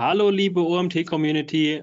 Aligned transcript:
Hallo 0.00 0.30
liebe 0.30 0.64
OMT-Community, 0.64 1.82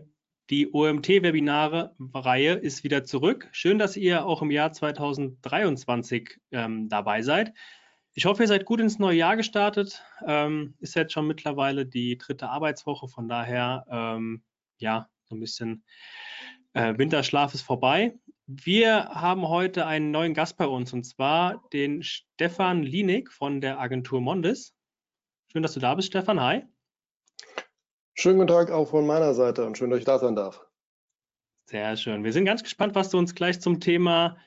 die 0.50 0.72
OMT-Webinare-Reihe 0.72 2.54
ist 2.54 2.86
wieder 2.86 3.04
zurück. 3.04 3.50
Schön, 3.52 3.78
dass 3.78 3.98
ihr 3.98 4.26
auch 4.26 4.42
im 4.42 4.52
Jahr 4.52 4.72
2023 4.72 6.40
ähm, 6.52 6.88
dabei 6.88 7.24
seid. 7.24 7.52
Ich 8.14 8.24
hoffe, 8.24 8.44
ihr 8.44 8.48
seid 8.48 8.64
gut 8.64 8.80
ins 8.80 9.00
neue 9.00 9.18
Jahr 9.18 9.36
gestartet. 9.36 10.02
Ähm, 10.26 10.76
ist 10.80 10.96
jetzt 10.96 11.12
schon 11.12 11.28
mittlerweile 11.28 11.86
die 11.86 12.18
dritte 12.18 12.48
Arbeitswoche, 12.48 13.10
von 13.10 13.28
daher 13.28 13.86
ähm, 13.92 14.46
ja, 14.78 15.10
so 15.26 15.36
ein 15.36 15.42
bisschen 15.42 15.84
äh, 16.72 16.98
Winterschlaf 16.98 17.54
ist 17.54 17.64
vorbei. 17.64 18.18
Wir 18.48 19.10
haben 19.10 19.50
heute 19.50 19.88
einen 19.88 20.12
neuen 20.12 20.34
Gast 20.34 20.56
bei 20.56 20.68
uns 20.68 20.94
und 20.94 21.04
zwar 21.04 21.68
den 21.74 22.02
Stefan 22.02 22.82
Lienig 22.82 23.30
von 23.30 23.60
der 23.60 23.78
Agentur 23.78 24.22
Mondis. 24.22 24.74
Schön, 25.52 25.64
dass 25.64 25.74
du 25.74 25.82
da 25.82 25.96
bist, 25.96 26.08
Stefan. 26.08 26.40
Hi. 26.40 26.64
Schönen 28.18 28.38
guten 28.38 28.48
Tag 28.48 28.72
auch 28.72 28.92
von 28.92 29.06
meiner 29.06 29.34
Seite 29.34 29.66
und 29.66 29.78
schön, 29.78 29.90
dass 29.90 30.00
ich 30.00 30.06
da 30.06 30.20
sein 30.20 30.38
darf. 30.38 30.66
Sehr 31.66 31.98
schön. 31.98 32.24
Wir 32.24 32.32
sind 32.32 32.46
ganz 32.46 32.64
gespannt, 32.64 32.96
was 32.96 33.10
du 33.10 33.18
uns 33.18 33.36
gleich 33.36 33.60
zum 33.60 33.82
Thema 33.82 34.38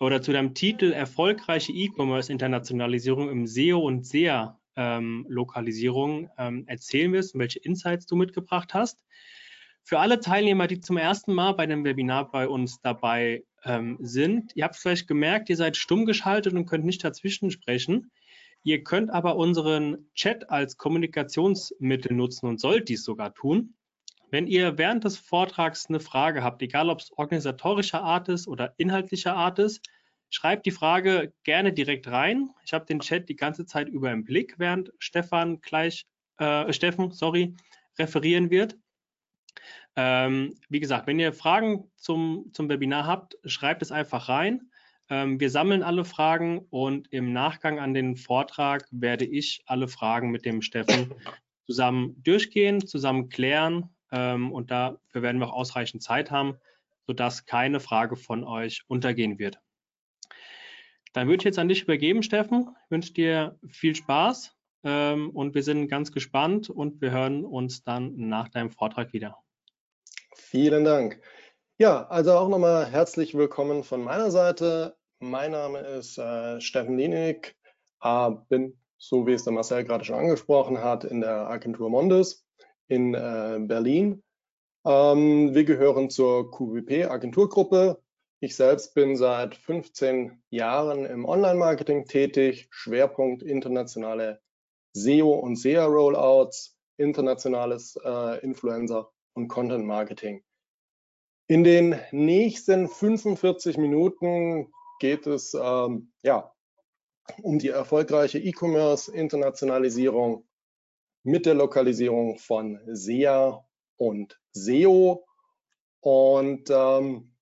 oder 0.00 0.22
zu 0.22 0.32
deinem 0.32 0.54
Titel 0.54 0.92
Erfolgreiche 0.92 1.70
E-Commerce-Internationalisierung 1.72 3.28
im 3.28 3.46
SEO 3.46 3.80
und 3.80 4.06
SEA-Lokalisierung 4.06 6.30
ähm, 6.38 6.64
erzählen 6.68 7.12
wirst 7.12 7.34
und 7.34 7.40
welche 7.40 7.58
Insights 7.58 8.06
du 8.06 8.16
mitgebracht 8.16 8.72
hast. 8.72 9.04
Für 9.82 9.98
alle 9.98 10.20
Teilnehmer, 10.20 10.66
die 10.66 10.80
zum 10.80 10.96
ersten 10.96 11.34
Mal 11.34 11.52
bei 11.52 11.66
dem 11.66 11.84
Webinar 11.84 12.30
bei 12.30 12.48
uns 12.48 12.80
dabei 12.80 13.44
ähm, 13.62 13.98
sind, 14.00 14.56
ihr 14.56 14.64
habt 14.64 14.76
vielleicht 14.76 15.06
gemerkt, 15.06 15.50
ihr 15.50 15.56
seid 15.56 15.76
stumm 15.76 16.06
geschaltet 16.06 16.54
und 16.54 16.64
könnt 16.64 16.86
nicht 16.86 17.04
dazwischen 17.04 17.50
sprechen. 17.50 18.10
Ihr 18.68 18.84
könnt 18.84 19.08
aber 19.08 19.36
unseren 19.36 20.10
Chat 20.14 20.50
als 20.50 20.76
Kommunikationsmittel 20.76 22.14
nutzen 22.14 22.48
und 22.48 22.60
sollt 22.60 22.90
dies 22.90 23.02
sogar 23.02 23.32
tun. 23.32 23.72
Wenn 24.30 24.46
ihr 24.46 24.76
während 24.76 25.04
des 25.04 25.16
Vortrags 25.16 25.86
eine 25.88 26.00
Frage 26.00 26.42
habt, 26.44 26.60
egal 26.60 26.90
ob 26.90 27.00
es 27.00 27.10
organisatorischer 27.16 28.02
Art 28.02 28.28
ist 28.28 28.46
oder 28.46 28.74
inhaltlicher 28.76 29.34
Art 29.34 29.58
ist, 29.58 29.88
schreibt 30.28 30.66
die 30.66 30.70
Frage 30.70 31.32
gerne 31.44 31.72
direkt 31.72 32.08
rein. 32.08 32.50
Ich 32.62 32.74
habe 32.74 32.84
den 32.84 33.00
Chat 33.00 33.30
die 33.30 33.36
ganze 33.36 33.64
Zeit 33.64 33.88
über 33.88 34.12
im 34.12 34.26
Blick, 34.26 34.56
während 34.58 34.92
Stefan 34.98 35.62
gleich, 35.62 36.04
äh, 36.36 36.70
Steffen, 36.70 37.10
sorry, 37.12 37.56
referieren 37.98 38.50
wird. 38.50 38.76
Ähm, 39.96 40.58
wie 40.68 40.80
gesagt, 40.80 41.06
wenn 41.06 41.18
ihr 41.18 41.32
Fragen 41.32 41.90
zum, 41.96 42.50
zum 42.52 42.68
Webinar 42.68 43.06
habt, 43.06 43.38
schreibt 43.46 43.80
es 43.80 43.92
einfach 43.92 44.28
rein. 44.28 44.70
Ähm, 45.10 45.40
wir 45.40 45.50
sammeln 45.50 45.82
alle 45.82 46.04
Fragen 46.04 46.66
und 46.70 47.12
im 47.12 47.32
Nachgang 47.32 47.78
an 47.78 47.94
den 47.94 48.16
Vortrag 48.16 48.86
werde 48.90 49.24
ich 49.24 49.62
alle 49.66 49.88
Fragen 49.88 50.30
mit 50.30 50.44
dem 50.44 50.62
Steffen 50.62 51.14
zusammen 51.66 52.22
durchgehen, 52.22 52.86
zusammen 52.86 53.28
klären 53.28 53.88
ähm, 54.12 54.52
und 54.52 54.70
dafür 54.70 55.22
werden 55.22 55.40
wir 55.40 55.48
auch 55.48 55.54
ausreichend 55.54 56.02
Zeit 56.02 56.30
haben, 56.30 56.58
sodass 57.06 57.46
keine 57.46 57.80
Frage 57.80 58.16
von 58.16 58.44
euch 58.44 58.82
untergehen 58.86 59.38
wird. 59.38 59.58
Dann 61.14 61.26
würde 61.26 61.40
ich 61.40 61.44
jetzt 61.44 61.58
an 61.58 61.68
dich 61.68 61.82
übergeben, 61.82 62.22
Steffen. 62.22 62.68
Ich 62.84 62.90
wünsche 62.90 63.12
dir 63.14 63.58
viel 63.66 63.94
Spaß 63.94 64.54
ähm, 64.84 65.30
und 65.30 65.54
wir 65.54 65.62
sind 65.62 65.88
ganz 65.88 66.12
gespannt 66.12 66.68
und 66.68 67.00
wir 67.00 67.10
hören 67.10 67.44
uns 67.44 67.82
dann 67.82 68.14
nach 68.16 68.48
deinem 68.48 68.70
Vortrag 68.70 69.12
wieder. 69.14 69.38
Vielen 70.34 70.84
Dank. 70.84 71.20
Ja, 71.78 72.06
also 72.08 72.32
auch 72.32 72.48
nochmal 72.48 72.86
herzlich 72.86 73.34
willkommen 73.34 73.84
von 73.84 74.02
meiner 74.02 74.30
Seite. 74.30 74.97
Mein 75.20 75.50
Name 75.50 75.80
ist 75.80 76.16
äh, 76.16 76.60
Steffen 76.60 76.96
Lienig, 76.96 77.56
äh, 78.02 78.30
bin, 78.48 78.78
so 78.98 79.26
wie 79.26 79.32
es 79.32 79.42
der 79.42 79.52
Marcel 79.52 79.82
gerade 79.82 80.04
schon 80.04 80.14
angesprochen 80.14 80.78
hat, 80.78 81.02
in 81.02 81.20
der 81.20 81.50
Agentur 81.50 81.90
Mondes 81.90 82.46
in 82.86 83.14
äh, 83.14 83.58
Berlin. 83.60 84.22
Ähm, 84.86 85.54
wir 85.54 85.64
gehören 85.64 86.08
zur 86.08 86.52
QWP 86.52 87.10
Agenturgruppe. 87.10 88.00
Ich 88.38 88.54
selbst 88.54 88.94
bin 88.94 89.16
seit 89.16 89.56
15 89.56 90.40
Jahren 90.50 91.04
im 91.04 91.24
Online-Marketing 91.24 92.04
tätig, 92.04 92.68
Schwerpunkt 92.70 93.42
internationale 93.42 94.40
SEO 94.92 95.32
und 95.32 95.56
SEA-Rollouts, 95.56 96.76
internationales 96.96 97.98
äh, 98.04 98.38
Influencer 98.44 99.10
und 99.32 99.48
Content 99.48 99.84
Marketing. 99.84 100.44
In 101.48 101.64
den 101.64 101.98
nächsten 102.12 102.86
45 102.88 103.78
Minuten 103.78 104.72
geht 104.98 105.26
es 105.26 105.54
ähm, 105.54 106.12
ja, 106.22 106.52
um 107.42 107.58
die 107.58 107.68
erfolgreiche 107.68 108.38
E-Commerce-Internationalisierung 108.38 110.46
mit 111.22 111.46
der 111.46 111.54
Lokalisierung 111.54 112.38
von 112.38 112.80
SEA 112.86 113.64
und 113.96 114.38
SEO. 114.52 115.26
Und 116.00 116.70
ähm, 116.70 117.34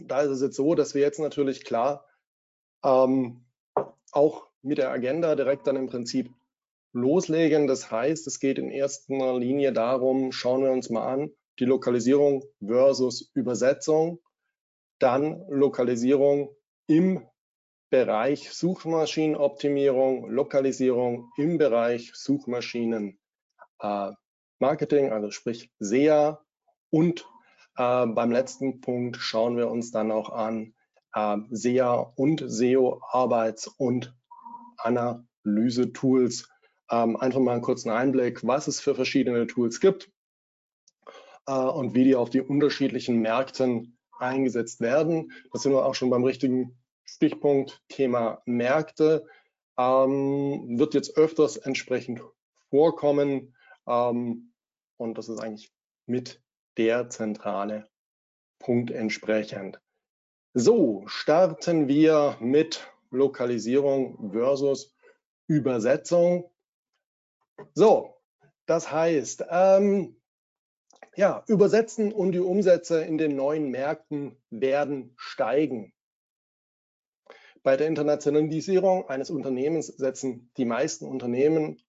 da 0.00 0.22
ist 0.22 0.30
es 0.30 0.42
jetzt 0.42 0.56
so, 0.56 0.74
dass 0.74 0.94
wir 0.94 1.02
jetzt 1.02 1.20
natürlich 1.20 1.64
klar 1.64 2.06
ähm, 2.84 3.44
auch 4.10 4.48
mit 4.62 4.78
der 4.78 4.90
Agenda 4.90 5.36
direkt 5.36 5.66
dann 5.66 5.76
im 5.76 5.88
Prinzip 5.88 6.30
loslegen. 6.92 7.66
Das 7.66 7.90
heißt, 7.90 8.26
es 8.26 8.40
geht 8.40 8.58
in 8.58 8.70
erster 8.70 9.38
Linie 9.38 9.72
darum, 9.72 10.32
schauen 10.32 10.62
wir 10.62 10.72
uns 10.72 10.90
mal 10.90 11.06
an, 11.06 11.30
die 11.58 11.64
Lokalisierung 11.64 12.44
versus 12.64 13.30
Übersetzung 13.34 14.20
dann 15.02 15.44
Lokalisierung 15.48 16.54
im 16.86 17.26
Bereich 17.90 18.50
Suchmaschinenoptimierung, 18.50 20.30
Lokalisierung 20.30 21.30
im 21.36 21.58
Bereich 21.58 22.12
Suchmaschinen 22.14 23.18
äh, 23.80 24.12
Marketing, 24.58 25.12
also 25.12 25.30
sprich 25.30 25.70
SEA. 25.78 26.40
Und 26.90 27.26
äh, 27.76 28.06
beim 28.06 28.30
letzten 28.30 28.80
Punkt 28.80 29.16
schauen 29.16 29.56
wir 29.56 29.68
uns 29.68 29.90
dann 29.90 30.10
auch 30.10 30.30
an 30.30 30.74
äh, 31.14 31.36
SEA 31.50 31.94
und 31.94 32.42
SEO 32.46 33.02
Arbeits- 33.10 33.66
und 33.66 34.14
Analyse-Tools. 34.78 36.48
Ähm, 36.90 37.16
einfach 37.16 37.40
mal 37.40 37.52
einen 37.52 37.62
kurzen 37.62 37.90
Einblick, 37.90 38.46
was 38.46 38.68
es 38.68 38.80
für 38.80 38.94
verschiedene 38.94 39.46
Tools 39.46 39.80
gibt 39.80 40.10
äh, 41.46 41.52
und 41.52 41.94
wie 41.94 42.04
die 42.04 42.16
auf 42.16 42.30
die 42.30 42.40
unterschiedlichen 42.40 43.20
Märkten 43.20 43.98
eingesetzt 44.22 44.80
werden. 44.80 45.32
Das 45.52 45.62
sind 45.62 45.72
wir 45.72 45.84
auch 45.84 45.94
schon 45.94 46.10
beim 46.10 46.24
richtigen 46.24 46.78
Stichpunkt 47.04 47.82
Thema 47.88 48.42
Märkte. 48.46 49.26
Ähm, 49.78 50.78
wird 50.78 50.94
jetzt 50.94 51.16
öfters 51.16 51.56
entsprechend 51.56 52.22
vorkommen 52.70 53.54
ähm, 53.86 54.52
und 54.96 55.18
das 55.18 55.28
ist 55.28 55.40
eigentlich 55.40 55.72
mit 56.06 56.42
der 56.76 57.10
zentrale 57.10 57.88
Punkt 58.58 58.90
entsprechend. 58.90 59.80
So, 60.54 61.04
starten 61.06 61.88
wir 61.88 62.36
mit 62.40 62.86
Lokalisierung 63.10 64.32
versus 64.32 64.94
Übersetzung. 65.46 66.50
So, 67.74 68.16
das 68.66 68.90
heißt, 68.90 69.44
ähm, 69.50 70.21
ja, 71.16 71.44
übersetzen 71.46 72.12
und 72.12 72.32
die 72.32 72.40
Umsätze 72.40 73.02
in 73.02 73.18
den 73.18 73.36
neuen 73.36 73.70
Märkten 73.70 74.36
werden 74.50 75.14
steigen. 75.16 75.92
Bei 77.62 77.76
der 77.76 77.86
Internationalisierung 77.86 79.08
eines 79.08 79.30
Unternehmens 79.30 79.86
setzen 79.86 80.50
die 80.56 80.64
meisten 80.64 81.06
Unternehmen 81.06 81.80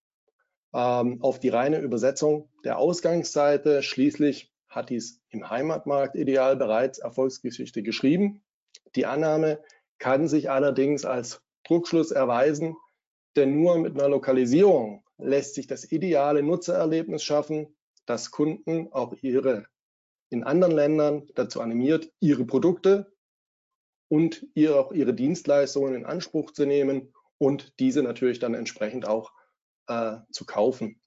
ähm, 0.73 1.21
auf 1.21 1.39
die 1.39 1.49
reine 1.49 1.79
Übersetzung 1.79 2.49
der 2.63 2.77
Ausgangsseite. 2.77 3.81
Schließlich 3.81 4.53
hat 4.69 4.89
dies 4.89 5.21
im 5.29 5.49
Heimatmarkt 5.49 6.15
ideal 6.15 6.55
bereits 6.57 6.99
Erfolgsgeschichte 6.99 7.81
geschrieben. 7.81 8.43
Die 8.95 9.05
Annahme 9.05 9.63
kann 9.97 10.27
sich 10.27 10.51
allerdings 10.51 11.05
als 11.05 11.41
Druckschluss 11.63 12.11
erweisen, 12.11 12.75
denn 13.35 13.59
nur 13.59 13.79
mit 13.79 13.93
einer 13.95 14.09
Lokalisierung 14.09 15.03
lässt 15.17 15.55
sich 15.55 15.65
das 15.65 15.91
ideale 15.91 16.43
Nutzererlebnis 16.43 17.23
schaffen, 17.23 17.75
dass 18.05 18.31
Kunden 18.31 18.91
auch 18.91 19.13
ihre 19.21 19.65
in 20.29 20.43
anderen 20.43 20.73
Ländern 20.73 21.27
dazu 21.35 21.61
animiert, 21.61 22.11
ihre 22.19 22.43
Produkte 22.43 23.13
und 24.09 24.47
ihr 24.55 24.79
auch 24.79 24.91
ihre 24.91 25.13
Dienstleistungen 25.13 25.93
in 25.93 26.05
Anspruch 26.05 26.51
zu 26.51 26.65
nehmen 26.65 27.13
und 27.37 27.79
diese 27.79 28.01
natürlich 28.01 28.39
dann 28.39 28.55
entsprechend 28.55 29.07
auch 29.07 29.31
äh, 29.87 30.17
zu 30.31 30.45
kaufen. 30.45 30.99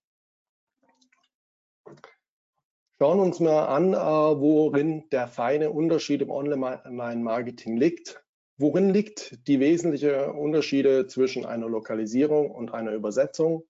Schauen 2.98 3.18
wir 3.18 3.24
uns 3.24 3.40
mal 3.40 3.66
an, 3.66 3.94
äh, 3.94 3.96
worin 3.96 5.08
der 5.10 5.28
feine 5.28 5.70
Unterschied 5.70 6.22
im 6.22 6.30
Online-Marketing 6.30 7.76
liegt. 7.76 8.22
Worin 8.58 8.90
liegt 8.90 9.46
die 9.48 9.60
wesentliche 9.60 10.32
Unterschiede 10.32 11.06
zwischen 11.08 11.44
einer 11.44 11.68
Lokalisierung 11.68 12.50
und 12.50 12.72
einer 12.72 12.92
Übersetzung? 12.92 13.64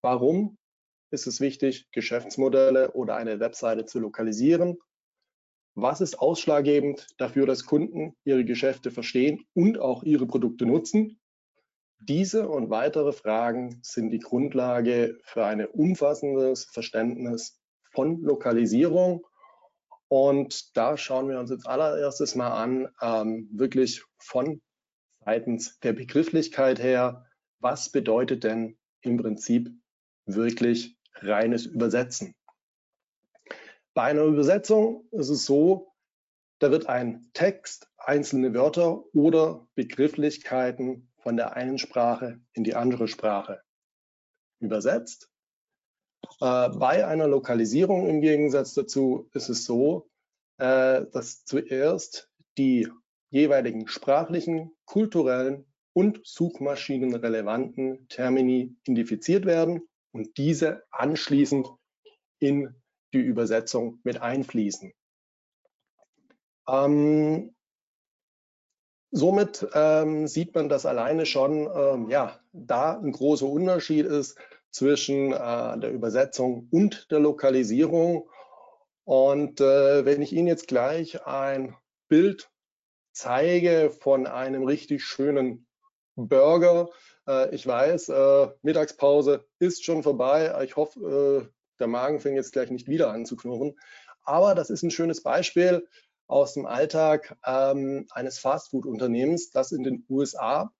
Warum 0.00 0.57
ist 1.10 1.26
es 1.26 1.40
wichtig, 1.40 1.88
Geschäftsmodelle 1.92 2.92
oder 2.92 3.16
eine 3.16 3.40
Webseite 3.40 3.84
zu 3.84 3.98
lokalisieren. 3.98 4.78
Was 5.74 6.00
ist 6.00 6.18
ausschlaggebend 6.18 7.06
dafür, 7.18 7.46
dass 7.46 7.64
Kunden 7.64 8.16
ihre 8.24 8.44
Geschäfte 8.44 8.90
verstehen 8.90 9.44
und 9.54 9.78
auch 9.78 10.02
ihre 10.02 10.26
Produkte 10.26 10.66
nutzen? 10.66 11.20
Diese 12.00 12.48
und 12.48 12.70
weitere 12.70 13.12
Fragen 13.12 13.80
sind 13.82 14.10
die 14.10 14.18
Grundlage 14.18 15.18
für 15.22 15.44
ein 15.44 15.64
umfassendes 15.66 16.64
Verständnis 16.64 17.60
von 17.92 18.20
Lokalisierung. 18.22 19.26
Und 20.08 20.76
da 20.76 20.96
schauen 20.96 21.28
wir 21.28 21.38
uns 21.38 21.50
jetzt 21.50 21.66
allererstes 21.66 22.34
mal 22.34 22.50
an, 22.50 22.88
ähm, 23.00 23.48
wirklich 23.52 24.02
von 24.18 24.60
seitens 25.24 25.78
der 25.80 25.92
Begrifflichkeit 25.92 26.82
her, 26.82 27.26
was 27.60 27.90
bedeutet 27.90 28.44
denn 28.44 28.78
im 29.02 29.16
Prinzip 29.16 29.70
wirklich 30.24 30.97
reines 31.22 31.66
Übersetzen? 31.66 32.34
Bei 33.94 34.04
einer 34.04 34.22
Übersetzung 34.22 35.08
ist 35.10 35.28
es 35.28 35.44
so, 35.44 35.92
da 36.60 36.70
wird 36.70 36.86
ein 36.86 37.30
Text, 37.32 37.88
einzelne 37.96 38.54
Wörter 38.54 39.04
oder 39.14 39.66
Begrifflichkeiten 39.74 41.10
von 41.18 41.36
der 41.36 41.54
einen 41.54 41.78
Sprache 41.78 42.40
in 42.52 42.64
die 42.64 42.74
andere 42.74 43.08
Sprache 43.08 43.62
übersetzt. 44.60 45.30
Äh, 46.40 46.68
bei 46.70 47.06
einer 47.06 47.28
Lokalisierung 47.28 48.08
im 48.08 48.20
Gegensatz 48.20 48.74
dazu 48.74 49.28
ist 49.34 49.48
es 49.48 49.64
so, 49.64 50.10
äh, 50.58 51.06
dass 51.12 51.44
zuerst 51.44 52.30
die 52.56 52.88
jeweiligen 53.30 53.88
sprachlichen, 53.88 54.76
kulturellen 54.84 55.66
und 55.92 56.20
suchmaschinenrelevanten 56.24 58.08
Termini 58.08 58.76
identifiziert 58.84 59.44
werden 59.44 59.87
und 60.12 60.36
diese 60.36 60.84
anschließend 60.90 61.68
in 62.38 62.74
die 63.12 63.20
Übersetzung 63.20 64.00
mit 64.04 64.20
einfließen. 64.20 64.92
Ähm, 66.68 67.54
somit 69.10 69.66
ähm, 69.72 70.26
sieht 70.26 70.54
man, 70.54 70.68
dass 70.68 70.86
alleine 70.86 71.26
schon 71.26 71.68
ähm, 71.74 72.10
ja, 72.10 72.38
da 72.52 72.98
ein 72.98 73.12
großer 73.12 73.46
Unterschied 73.46 74.06
ist 74.06 74.38
zwischen 74.70 75.32
äh, 75.32 75.78
der 75.78 75.92
Übersetzung 75.92 76.68
und 76.70 77.10
der 77.10 77.20
Lokalisierung. 77.20 78.28
Und 79.04 79.60
äh, 79.60 80.04
wenn 80.04 80.20
ich 80.20 80.32
Ihnen 80.32 80.46
jetzt 80.46 80.68
gleich 80.68 81.26
ein 81.26 81.74
Bild 82.08 82.50
zeige 83.12 83.90
von 83.90 84.26
einem 84.26 84.64
richtig 84.64 85.04
schönen 85.04 85.66
Burger, 86.14 86.90
ich 87.50 87.66
weiß, 87.66 88.08
äh, 88.08 88.48
Mittagspause 88.62 89.46
ist 89.58 89.84
schon 89.84 90.02
vorbei. 90.02 90.64
Ich 90.64 90.76
hoffe, 90.76 91.48
äh, 91.48 91.48
der 91.78 91.86
Magen 91.86 92.20
fängt 92.20 92.36
jetzt 92.36 92.52
gleich 92.52 92.70
nicht 92.70 92.88
wieder 92.88 93.10
an 93.10 93.26
zu 93.26 93.36
knurren. 93.36 93.78
Aber 94.22 94.54
das 94.54 94.70
ist 94.70 94.82
ein 94.82 94.90
schönes 94.90 95.22
Beispiel 95.22 95.86
aus 96.26 96.54
dem 96.54 96.66
Alltag 96.66 97.36
ähm, 97.46 98.06
eines 98.10 98.38
Fastfood-Unternehmens, 98.38 99.50
das 99.50 99.72
in 99.72 99.82
den 99.82 100.04
USA 100.08 100.72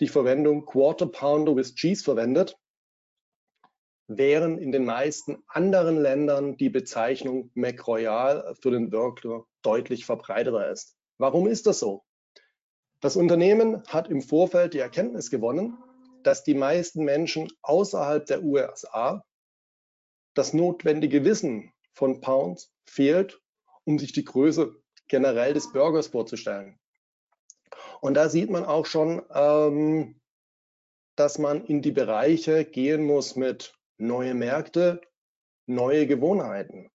die 0.00 0.08
Verwendung 0.08 0.64
Quarter 0.64 1.06
Pounder 1.06 1.54
with 1.54 1.74
Cheese 1.74 2.02
verwendet, 2.02 2.58
während 4.08 4.60
in 4.60 4.72
den 4.72 4.84
meisten 4.84 5.42
anderen 5.46 6.00
Ländern 6.00 6.56
die 6.56 6.70
Bezeichnung 6.70 7.50
McRoyal 7.54 8.54
für 8.60 8.70
den 8.70 8.90
Burger 8.90 9.44
deutlich 9.62 10.04
verbreiteter 10.04 10.70
ist. 10.70 10.96
Warum 11.18 11.46
ist 11.46 11.66
das 11.66 11.78
so? 11.78 12.02
Das 13.00 13.16
Unternehmen 13.16 13.82
hat 13.88 14.08
im 14.08 14.22
Vorfeld 14.22 14.74
die 14.74 14.78
Erkenntnis 14.78 15.30
gewonnen, 15.30 15.78
dass 16.26 16.44
die 16.44 16.54
meisten 16.54 17.04
Menschen 17.04 17.52
außerhalb 17.62 18.26
der 18.26 18.42
USA 18.42 19.24
das 20.34 20.52
notwendige 20.52 21.24
Wissen 21.24 21.72
von 21.92 22.20
Pounds 22.20 22.72
fehlt, 22.86 23.40
um 23.84 23.98
sich 23.98 24.12
die 24.12 24.24
Größe 24.24 24.74
generell 25.08 25.54
des 25.54 25.72
Burgers 25.72 26.08
vorzustellen. 26.08 26.78
Und 28.00 28.14
da 28.14 28.28
sieht 28.28 28.50
man 28.50 28.64
auch 28.64 28.86
schon, 28.86 29.22
ähm, 29.32 30.20
dass 31.16 31.38
man 31.38 31.64
in 31.64 31.82
die 31.82 31.92
Bereiche 31.92 32.64
gehen 32.64 33.04
muss 33.04 33.36
mit 33.36 33.74
neue 33.98 34.34
Märkte, 34.34 35.00
neue 35.66 36.06
Gewohnheiten. 36.06 36.90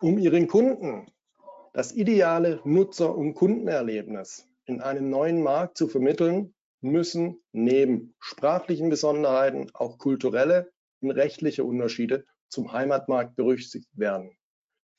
Um 0.00 0.18
ihren 0.18 0.46
Kunden 0.46 1.10
das 1.72 1.92
ideale 1.92 2.60
Nutzer- 2.64 3.14
und 3.14 3.34
Kundenerlebnis 3.34 4.46
in 4.64 4.80
einem 4.80 5.10
neuen 5.10 5.42
Markt 5.42 5.76
zu 5.76 5.88
vermitteln, 5.88 6.54
müssen 6.80 7.42
neben 7.52 8.14
sprachlichen 8.20 8.88
Besonderheiten 8.88 9.70
auch 9.74 9.98
kulturelle 9.98 10.70
und 11.00 11.10
rechtliche 11.10 11.64
Unterschiede 11.64 12.24
zum 12.48 12.72
Heimatmarkt 12.72 13.36
berücksichtigt 13.36 13.90
werden. 13.92 14.36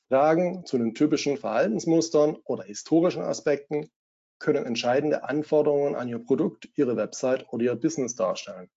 Fragen 0.08 0.66
zu 0.66 0.76
den 0.78 0.94
typischen 0.94 1.36
Verhaltensmustern 1.36 2.36
oder 2.44 2.64
historischen 2.64 3.22
Aspekten 3.22 3.90
können 4.38 4.66
entscheidende 4.66 5.24
Anforderungen 5.24 5.94
an 5.94 6.08
Ihr 6.08 6.18
Produkt, 6.18 6.68
Ihre 6.74 6.96
Website 6.96 7.46
oder 7.50 7.64
Ihr 7.64 7.76
Business 7.76 8.16
darstellen. 8.16 8.70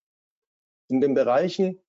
In 0.89 1.01
den 1.01 1.13
Bereichen 1.13 1.79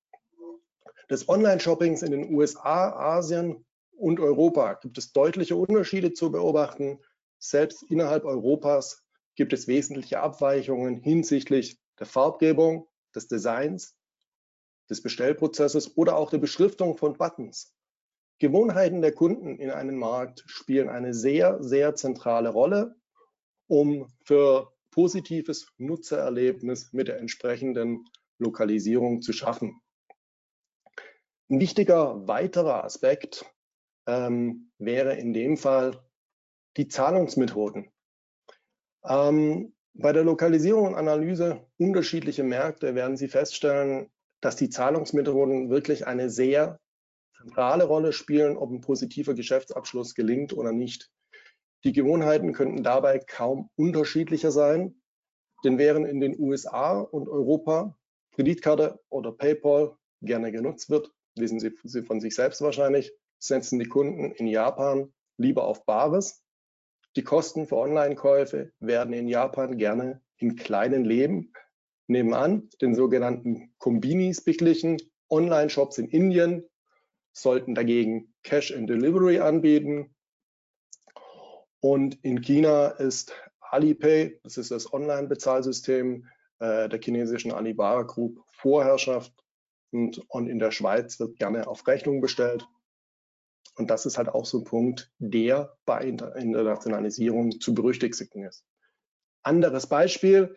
des 1.10 1.28
Online-Shoppings 1.28 2.02
in 2.02 2.12
den 2.12 2.34
USA, 2.34 2.90
Asien 2.90 3.66
und 3.96 4.20
Europa 4.20 4.74
gibt 4.74 4.96
es 4.96 5.12
deutliche 5.12 5.56
Unterschiede 5.56 6.12
zu 6.12 6.30
beobachten. 6.30 6.98
Selbst 7.38 7.82
innerhalb 7.82 8.24
Europas 8.24 9.03
gibt 9.36 9.52
es 9.52 9.66
wesentliche 9.66 10.20
Abweichungen 10.20 10.96
hinsichtlich 10.96 11.78
der 11.98 12.06
Farbgebung, 12.06 12.88
des 13.14 13.28
Designs, 13.28 13.96
des 14.90 15.02
Bestellprozesses 15.02 15.96
oder 15.96 16.16
auch 16.16 16.30
der 16.30 16.38
Beschriftung 16.38 16.96
von 16.96 17.14
Buttons. 17.14 17.74
Gewohnheiten 18.40 19.00
der 19.00 19.12
Kunden 19.12 19.58
in 19.58 19.70
einem 19.70 19.96
Markt 19.96 20.42
spielen 20.46 20.88
eine 20.88 21.14
sehr, 21.14 21.62
sehr 21.62 21.94
zentrale 21.94 22.50
Rolle, 22.50 22.96
um 23.68 24.12
für 24.24 24.72
positives 24.90 25.72
Nutzererlebnis 25.78 26.92
mit 26.92 27.08
der 27.08 27.18
entsprechenden 27.18 28.04
Lokalisierung 28.38 29.22
zu 29.22 29.32
schaffen. 29.32 29.80
Ein 31.48 31.60
wichtiger 31.60 32.26
weiterer 32.26 32.84
Aspekt 32.84 33.44
ähm, 34.06 34.72
wäre 34.78 35.16
in 35.16 35.32
dem 35.32 35.56
Fall 35.56 36.02
die 36.76 36.88
Zahlungsmethoden. 36.88 37.93
Ähm, 39.06 39.74
bei 39.94 40.12
der 40.12 40.24
Lokalisierung 40.24 40.88
und 40.88 40.94
Analyse 40.94 41.66
unterschiedlicher 41.78 42.44
Märkte 42.44 42.94
werden 42.94 43.16
Sie 43.16 43.28
feststellen, 43.28 44.10
dass 44.40 44.56
die 44.56 44.68
Zahlungsmethoden 44.68 45.70
wirklich 45.70 46.06
eine 46.06 46.30
sehr 46.30 46.80
zentrale 47.36 47.84
Rolle 47.84 48.12
spielen, 48.12 48.56
ob 48.56 48.70
ein 48.70 48.80
positiver 48.80 49.34
Geschäftsabschluss 49.34 50.14
gelingt 50.14 50.52
oder 50.52 50.72
nicht. 50.72 51.10
Die 51.84 51.92
Gewohnheiten 51.92 52.52
könnten 52.52 52.82
dabei 52.82 53.18
kaum 53.18 53.70
unterschiedlicher 53.76 54.50
sein, 54.50 55.00
denn 55.64 55.78
während 55.78 56.06
in 56.06 56.20
den 56.20 56.38
USA 56.38 56.98
und 57.00 57.28
Europa 57.28 57.96
Kreditkarte 58.32 59.00
oder 59.10 59.32
PayPal 59.32 59.96
gerne 60.22 60.50
genutzt 60.50 60.90
wird, 60.90 61.12
wissen 61.36 61.60
Sie 61.60 62.02
von 62.02 62.20
sich 62.20 62.34
selbst 62.34 62.60
wahrscheinlich, 62.62 63.12
setzen 63.38 63.78
die 63.78 63.88
Kunden 63.88 64.32
in 64.32 64.46
Japan 64.46 65.12
lieber 65.36 65.64
auf 65.64 65.84
Bares. 65.84 66.43
Die 67.16 67.22
Kosten 67.22 67.66
für 67.66 67.76
Online-Käufe 67.76 68.72
werden 68.80 69.14
in 69.14 69.28
Japan 69.28 69.76
gerne 69.76 70.20
in 70.36 70.56
kleinen 70.56 71.04
Leben 71.04 71.52
nebenan, 72.08 72.68
den 72.80 72.94
sogenannten 72.94 73.72
Kombinis 73.78 74.42
beglichen. 74.42 74.98
Online-Shops 75.30 75.98
in 75.98 76.08
Indien 76.08 76.68
sollten 77.32 77.74
dagegen 77.74 78.34
Cash 78.42 78.72
and 78.72 78.90
Delivery 78.90 79.38
anbieten. 79.38 80.14
Und 81.80 82.22
in 82.24 82.40
China 82.40 82.88
ist 82.88 83.32
Alipay, 83.60 84.40
das 84.42 84.56
ist 84.56 84.70
das 84.70 84.92
Online-Bezahlsystem 84.92 86.26
äh, 86.58 86.88
der 86.88 87.00
chinesischen 87.00 87.52
Alibaba 87.52 88.02
Group, 88.02 88.42
Vorherrschaft. 88.50 89.32
Und, 89.92 90.18
und 90.28 90.48
in 90.48 90.58
der 90.58 90.72
Schweiz 90.72 91.20
wird 91.20 91.36
gerne 91.38 91.68
auf 91.68 91.86
Rechnung 91.86 92.20
bestellt. 92.20 92.66
Und 93.76 93.90
das 93.90 94.06
ist 94.06 94.18
halt 94.18 94.28
auch 94.28 94.46
so 94.46 94.58
ein 94.58 94.64
Punkt, 94.64 95.12
der 95.18 95.76
bei 95.84 96.04
Internationalisierung 96.04 97.60
zu 97.60 97.74
berücksichtigen 97.74 98.44
ist. 98.44 98.64
Anderes 99.42 99.86
Beispiel, 99.88 100.56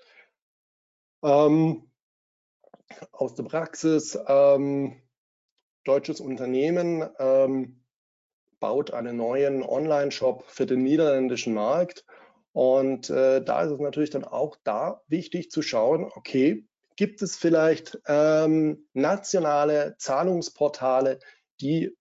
ähm, 1.24 1.92
aus 3.12 3.36
der 3.36 3.44
Praxis, 3.44 4.18
ähm, 4.28 5.02
deutsches 5.84 6.20
Unternehmen 6.20 7.08
ähm, 7.20 7.84
baut 8.60 8.92
einen 8.92 9.18
neuen 9.18 9.64
Online-Shop 9.64 10.46
für 10.48 10.66
den 10.66 10.84
niederländischen 10.84 11.54
Markt. 11.54 12.06
Und 12.54 13.10
äh, 13.10 13.44
da 13.44 13.64
ist 13.64 13.72
es 13.72 13.80
natürlich 13.80 14.10
dann 14.10 14.24
auch 14.24 14.58
da 14.64 15.02
wichtig 15.08 15.52
zu 15.52 15.62
schauen, 15.62 16.06
okay, 16.16 16.66
gibt 16.96 17.22
es 17.22 17.36
vielleicht 17.36 18.00
ähm, 18.08 18.88
nationale 18.94 19.96
Zahlungsportale, 19.98 21.20
die 21.62 21.97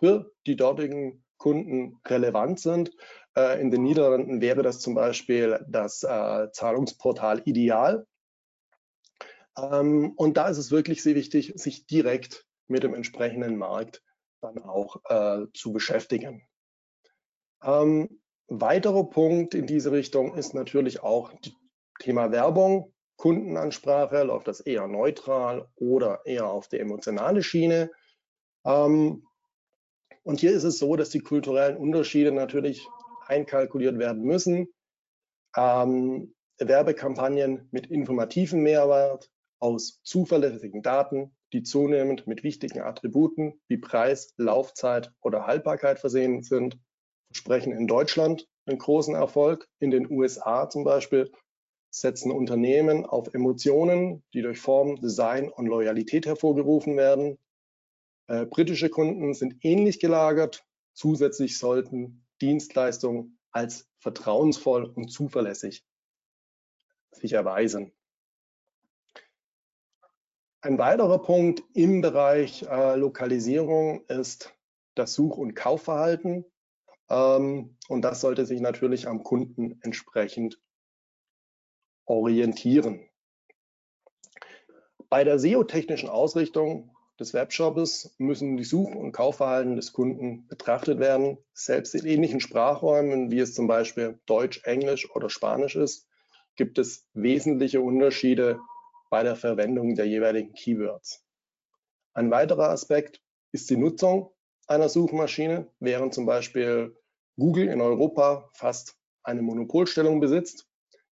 für 0.00 0.32
die 0.46 0.56
dortigen 0.56 1.24
Kunden 1.36 2.00
relevant 2.06 2.60
sind. 2.60 2.90
Äh, 3.36 3.60
in 3.60 3.70
den 3.70 3.82
Niederlanden 3.82 4.40
wäre 4.40 4.62
das 4.62 4.80
zum 4.80 4.94
Beispiel 4.94 5.64
das 5.68 6.02
äh, 6.02 6.50
Zahlungsportal 6.52 7.42
Ideal. 7.44 8.06
Ähm, 9.56 10.12
und 10.16 10.36
da 10.36 10.48
ist 10.48 10.58
es 10.58 10.70
wirklich 10.70 11.02
sehr 11.02 11.14
wichtig, 11.14 11.52
sich 11.56 11.86
direkt 11.86 12.46
mit 12.66 12.82
dem 12.82 12.94
entsprechenden 12.94 13.56
Markt 13.56 14.02
dann 14.40 14.62
auch 14.62 14.96
äh, 15.08 15.46
zu 15.54 15.72
beschäftigen. 15.72 16.46
Ähm, 17.62 18.20
weiterer 18.48 19.04
Punkt 19.04 19.54
in 19.54 19.66
diese 19.66 19.92
Richtung 19.92 20.34
ist 20.34 20.54
natürlich 20.54 21.02
auch 21.02 21.32
das 21.42 21.52
Thema 21.98 22.32
Werbung. 22.32 22.92
Kundenansprache? 23.16 24.22
Läuft 24.22 24.48
das 24.48 24.60
eher 24.60 24.88
neutral 24.88 25.68
oder 25.76 26.24
eher 26.24 26.46
auf 26.46 26.68
die 26.68 26.78
emotionale 26.78 27.42
Schiene? 27.42 27.90
Ähm, 28.64 29.26
und 30.30 30.38
hier 30.38 30.52
ist 30.52 30.62
es 30.62 30.78
so, 30.78 30.94
dass 30.94 31.10
die 31.10 31.18
kulturellen 31.18 31.76
Unterschiede 31.76 32.30
natürlich 32.30 32.86
einkalkuliert 33.26 33.98
werden 33.98 34.22
müssen. 34.22 34.68
Ähm, 35.56 36.32
Werbekampagnen 36.58 37.68
mit 37.72 37.88
informativem 37.88 38.62
Mehrwert 38.62 39.28
aus 39.58 40.00
zuverlässigen 40.04 40.82
Daten, 40.82 41.34
die 41.52 41.64
zunehmend 41.64 42.28
mit 42.28 42.44
wichtigen 42.44 42.80
Attributen 42.80 43.60
wie 43.66 43.78
Preis, 43.78 44.32
Laufzeit 44.36 45.12
oder 45.20 45.48
Haltbarkeit 45.48 45.98
versehen 45.98 46.44
sind, 46.44 46.78
versprechen 47.32 47.72
in 47.72 47.88
Deutschland 47.88 48.46
einen 48.66 48.78
großen 48.78 49.16
Erfolg. 49.16 49.66
In 49.80 49.90
den 49.90 50.08
USA 50.08 50.68
zum 50.68 50.84
Beispiel 50.84 51.32
setzen 51.90 52.30
Unternehmen 52.30 53.04
auf 53.04 53.34
Emotionen, 53.34 54.22
die 54.32 54.42
durch 54.42 54.60
Form, 54.60 54.94
Design 55.00 55.48
und 55.48 55.66
Loyalität 55.66 56.24
hervorgerufen 56.24 56.96
werden. 56.96 57.36
Äh, 58.30 58.46
britische 58.46 58.90
Kunden 58.90 59.34
sind 59.34 59.56
ähnlich 59.62 59.98
gelagert. 59.98 60.64
Zusätzlich 60.92 61.58
sollten 61.58 62.24
Dienstleistungen 62.40 63.40
als 63.50 63.90
vertrauensvoll 63.98 64.84
und 64.84 65.08
zuverlässig 65.08 65.84
sich 67.10 67.32
erweisen. 67.32 67.92
Ein 70.60 70.78
weiterer 70.78 71.20
Punkt 71.20 71.64
im 71.74 72.02
Bereich 72.02 72.62
äh, 72.62 72.94
Lokalisierung 72.94 74.04
ist 74.06 74.54
das 74.94 75.14
Such- 75.14 75.36
und 75.36 75.54
Kaufverhalten. 75.54 76.44
Ähm, 77.08 77.76
und 77.88 78.02
das 78.02 78.20
sollte 78.20 78.46
sich 78.46 78.60
natürlich 78.60 79.08
am 79.08 79.24
Kunden 79.24 79.80
entsprechend 79.82 80.62
orientieren. 82.04 83.08
Bei 85.08 85.24
der 85.24 85.40
SEO-technischen 85.40 86.08
Ausrichtung 86.08 86.94
des 87.20 87.34
Webshops 87.34 88.14
müssen 88.16 88.56
die 88.56 88.64
Such- 88.64 88.94
und 88.94 89.12
Kaufverhalten 89.12 89.76
des 89.76 89.92
Kunden 89.92 90.48
betrachtet 90.48 90.98
werden. 90.98 91.36
Selbst 91.52 91.94
in 91.94 92.06
ähnlichen 92.06 92.40
Sprachräumen, 92.40 93.30
wie 93.30 93.40
es 93.40 93.54
zum 93.54 93.68
Beispiel 93.68 94.18
Deutsch, 94.24 94.62
Englisch 94.64 95.08
oder 95.14 95.28
Spanisch 95.28 95.76
ist, 95.76 96.08
gibt 96.56 96.78
es 96.78 97.06
wesentliche 97.12 97.82
Unterschiede 97.82 98.58
bei 99.10 99.22
der 99.22 99.36
Verwendung 99.36 99.94
der 99.94 100.06
jeweiligen 100.06 100.54
Keywords. 100.54 101.22
Ein 102.14 102.30
weiterer 102.30 102.70
Aspekt 102.70 103.20
ist 103.52 103.68
die 103.68 103.76
Nutzung 103.76 104.32
einer 104.66 104.88
Suchmaschine, 104.88 105.70
während 105.78 106.14
zum 106.14 106.24
Beispiel 106.24 106.96
Google 107.38 107.68
in 107.68 107.82
Europa 107.82 108.48
fast 108.54 108.96
eine 109.22 109.42
Monopolstellung 109.42 110.20
besitzt, 110.20 110.66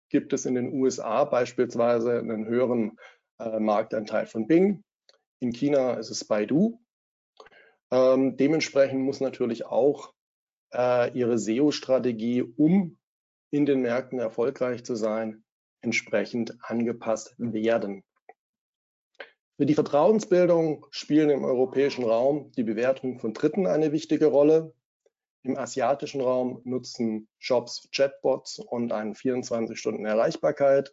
gibt 0.09 0.33
es 0.33 0.45
in 0.45 0.53
den 0.53 0.71
USA 0.73 1.23
beispielsweise 1.23 2.19
einen 2.19 2.45
höheren 2.45 2.97
äh, 3.39 3.59
Marktanteil 3.59 4.27
von 4.27 4.45
Bing 4.45 4.84
in 5.45 5.53
China 5.53 5.93
ist 5.93 6.09
es 6.09 6.25
Baidu. 6.25 6.79
Ähm, 7.91 8.35
dementsprechend 8.35 9.01
muss 9.01 9.21
natürlich 9.21 9.65
auch 9.65 10.13
äh, 10.73 11.15
ihre 11.15 11.37
SEO-Strategie, 11.37 12.41
um 12.41 12.97
in 13.51 13.67
den 13.67 13.81
Märkten 13.81 14.17
erfolgreich 14.17 14.83
zu 14.83 14.95
sein, 14.95 15.43
entsprechend 15.81 16.57
angepasst 16.61 17.35
werden. 17.37 18.03
Für 19.57 19.67
die 19.67 19.75
Vertrauensbildung 19.75 20.87
spielen 20.89 21.29
im 21.29 21.45
europäischen 21.45 22.03
Raum 22.03 22.51
die 22.53 22.63
Bewertung 22.63 23.19
von 23.19 23.33
Dritten 23.33 23.67
eine 23.67 23.91
wichtige 23.91 24.25
Rolle. 24.25 24.73
Im 25.43 25.57
asiatischen 25.57 26.21
Raum 26.21 26.59
nutzen 26.63 27.27
Shops 27.37 27.87
Chatbots 27.95 28.57
und 28.57 28.91
eine 28.91 29.13
24-Stunden-Erreichbarkeit. 29.13 30.91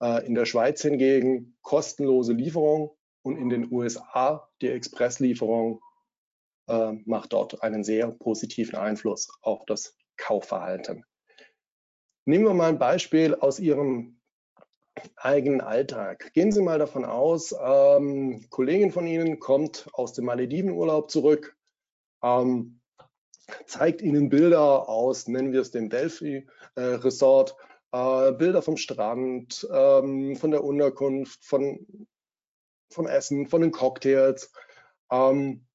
Äh, 0.00 0.26
in 0.26 0.34
der 0.34 0.46
Schweiz 0.46 0.80
hingegen 0.80 1.58
kostenlose 1.60 2.32
Lieferung 2.32 2.96
und 3.26 3.36
in 3.36 3.48
den 3.48 3.70
USA 3.70 4.48
die 4.62 4.68
Expresslieferung 4.68 5.80
äh, 6.68 6.92
macht 7.04 7.32
dort 7.32 7.62
einen 7.62 7.84
sehr 7.84 8.10
positiven 8.10 8.76
Einfluss 8.76 9.28
auf 9.42 9.64
das 9.66 9.96
Kaufverhalten. 10.16 11.04
Nehmen 12.24 12.44
wir 12.44 12.54
mal 12.54 12.68
ein 12.68 12.78
Beispiel 12.78 13.34
aus 13.34 13.58
Ihrem 13.58 14.20
eigenen 15.16 15.60
Alltag. 15.60 16.32
Gehen 16.32 16.52
Sie 16.52 16.62
mal 16.62 16.78
davon 16.78 17.04
aus, 17.04 17.54
ähm, 17.60 18.46
Kollegin 18.48 18.90
von 18.90 19.06
Ihnen 19.06 19.38
kommt 19.38 19.88
aus 19.92 20.14
dem 20.14 20.24
Maledivenurlaub 20.24 21.10
zurück, 21.10 21.56
ähm, 22.22 22.80
zeigt 23.66 24.02
Ihnen 24.02 24.28
Bilder 24.28 24.88
aus, 24.88 25.28
nennen 25.28 25.52
wir 25.52 25.60
es 25.60 25.70
dem 25.70 25.90
Delphi 25.90 26.46
äh, 26.76 26.80
Resort, 26.80 27.56
äh, 27.92 28.32
Bilder 28.32 28.62
vom 28.62 28.76
Strand, 28.76 29.68
ähm, 29.70 30.36
von 30.36 30.50
der 30.50 30.64
Unterkunft, 30.64 31.44
von 31.44 32.06
vom 32.90 33.06
Essen, 33.06 33.46
von 33.46 33.62
den 33.62 33.72
Cocktails, 33.72 34.52
ähm, 35.10 35.66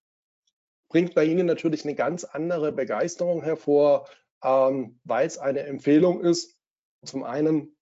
bringt 0.89 1.15
bei 1.15 1.23
Ihnen 1.23 1.45
natürlich 1.45 1.85
eine 1.85 1.95
ganz 1.95 2.23
andere 2.23 2.71
Begeisterung 2.71 3.43
hervor, 3.43 4.09
ähm, 4.43 4.99
weil 5.03 5.25
es 5.25 5.37
eine 5.37 5.61
Empfehlung 5.61 6.21
ist. 6.21 6.57
Zum 7.05 7.23
einen 7.23 7.77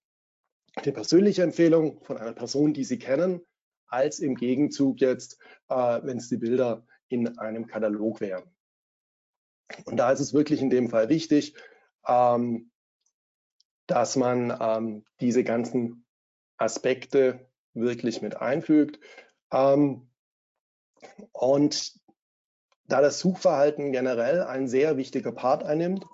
die 0.84 0.92
persönliche 0.92 1.42
Empfehlung 1.42 2.02
von 2.04 2.16
einer 2.16 2.32
Person, 2.32 2.72
die 2.72 2.84
Sie 2.84 2.98
kennen, 2.98 3.40
als 3.86 4.20
im 4.20 4.36
Gegenzug 4.36 5.00
jetzt, 5.00 5.38
äh, 5.68 6.00
wenn 6.02 6.18
es 6.18 6.28
die 6.28 6.36
Bilder 6.36 6.86
in 7.08 7.38
einem 7.38 7.66
Katalog 7.66 8.20
wären. 8.20 8.44
Und 9.84 9.96
da 9.96 10.12
ist 10.12 10.20
es 10.20 10.32
wirklich 10.32 10.62
in 10.62 10.70
dem 10.70 10.88
Fall 10.88 11.08
wichtig, 11.08 11.54
ähm, 12.06 12.70
dass 13.86 14.14
man 14.14 14.56
ähm, 14.60 15.04
diese 15.20 15.42
ganzen 15.42 16.06
Aspekte 16.56 17.49
wirklich 17.74 18.22
mit 18.22 18.36
einfügt. 18.36 18.98
Ähm, 19.52 20.08
und 21.32 21.94
da 22.86 23.00
das 23.00 23.20
Suchverhalten 23.20 23.92
generell 23.92 24.42
ein 24.42 24.68
sehr 24.68 24.96
wichtiger 24.96 25.32
Part 25.32 25.62
einnimmt, 25.62 26.04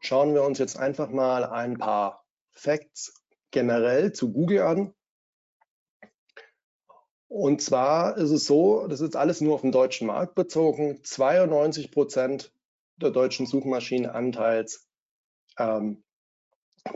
schauen 0.00 0.34
wir 0.34 0.42
uns 0.42 0.58
jetzt 0.58 0.78
einfach 0.78 1.10
mal 1.10 1.44
ein 1.44 1.78
paar 1.78 2.24
Facts 2.50 3.14
generell 3.50 4.12
zu 4.12 4.32
Google 4.32 4.62
an. 4.62 4.94
Und 7.28 7.62
zwar 7.62 8.16
ist 8.16 8.30
es 8.30 8.46
so, 8.46 8.86
das 8.88 9.00
ist 9.00 9.14
alles 9.14 9.40
nur 9.40 9.54
auf 9.54 9.60
den 9.60 9.72
deutschen 9.72 10.06
Markt 10.06 10.34
bezogen, 10.34 11.00
92 11.04 11.90
Prozent 11.90 12.52
der 12.96 13.10
deutschen 13.10 13.46
Suchmaschinenanteils 13.46 14.88
ähm, 15.58 16.02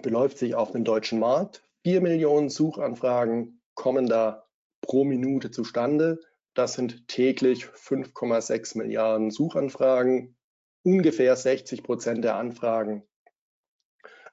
beläuft 0.03 0.39
sich 0.39 0.55
auf 0.55 0.73
den 0.73 0.85
deutschen 0.85 1.21
Markt. 1.21 1.63
4 1.85 2.01
Millionen 2.01 2.49
Suchanfragen 2.49 3.62
kommen 3.83 4.07
da 4.07 4.47
pro 4.81 5.03
Minute 5.03 5.51
zustande. 5.51 6.21
Das 6.55 6.75
sind 6.75 7.09
täglich 7.09 7.65
5,6 7.65 8.79
Milliarden 8.79 9.33
Suchanfragen. 9.33 10.37
Ungefähr 10.85 11.35
60 11.35 11.83
Prozent 11.83 12.23
der 12.23 12.37
Anfragen 12.37 13.03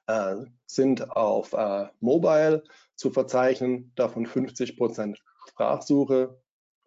äh, 0.06 0.36
sind 0.66 1.10
auf 1.10 1.52
äh, 1.52 1.88
Mobile 1.98 2.62
zu 2.94 3.10
verzeichnen, 3.10 3.92
davon 3.96 4.24
50 4.24 4.76
Prozent 4.76 5.20
Sprachsuche, 5.48 6.40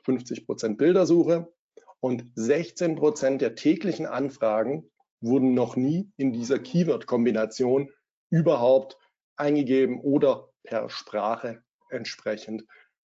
50 0.05 0.45
Prozent 0.45 0.77
Bildersuche 0.77 1.51
und 1.99 2.31
16 2.35 2.95
Prozent 2.95 3.41
der 3.41 3.55
täglichen 3.55 4.05
Anfragen 4.05 4.89
wurden 5.19 5.53
noch 5.53 5.75
nie 5.75 6.13
in 6.15 6.31
dieser 6.31 6.59
Keyword-Kombination 6.59 7.91
überhaupt 8.29 8.97
eingegeben 9.35 9.99
oder 9.99 10.47
per 10.63 10.89
Sprache 10.89 11.61
entsprechend 11.93 12.65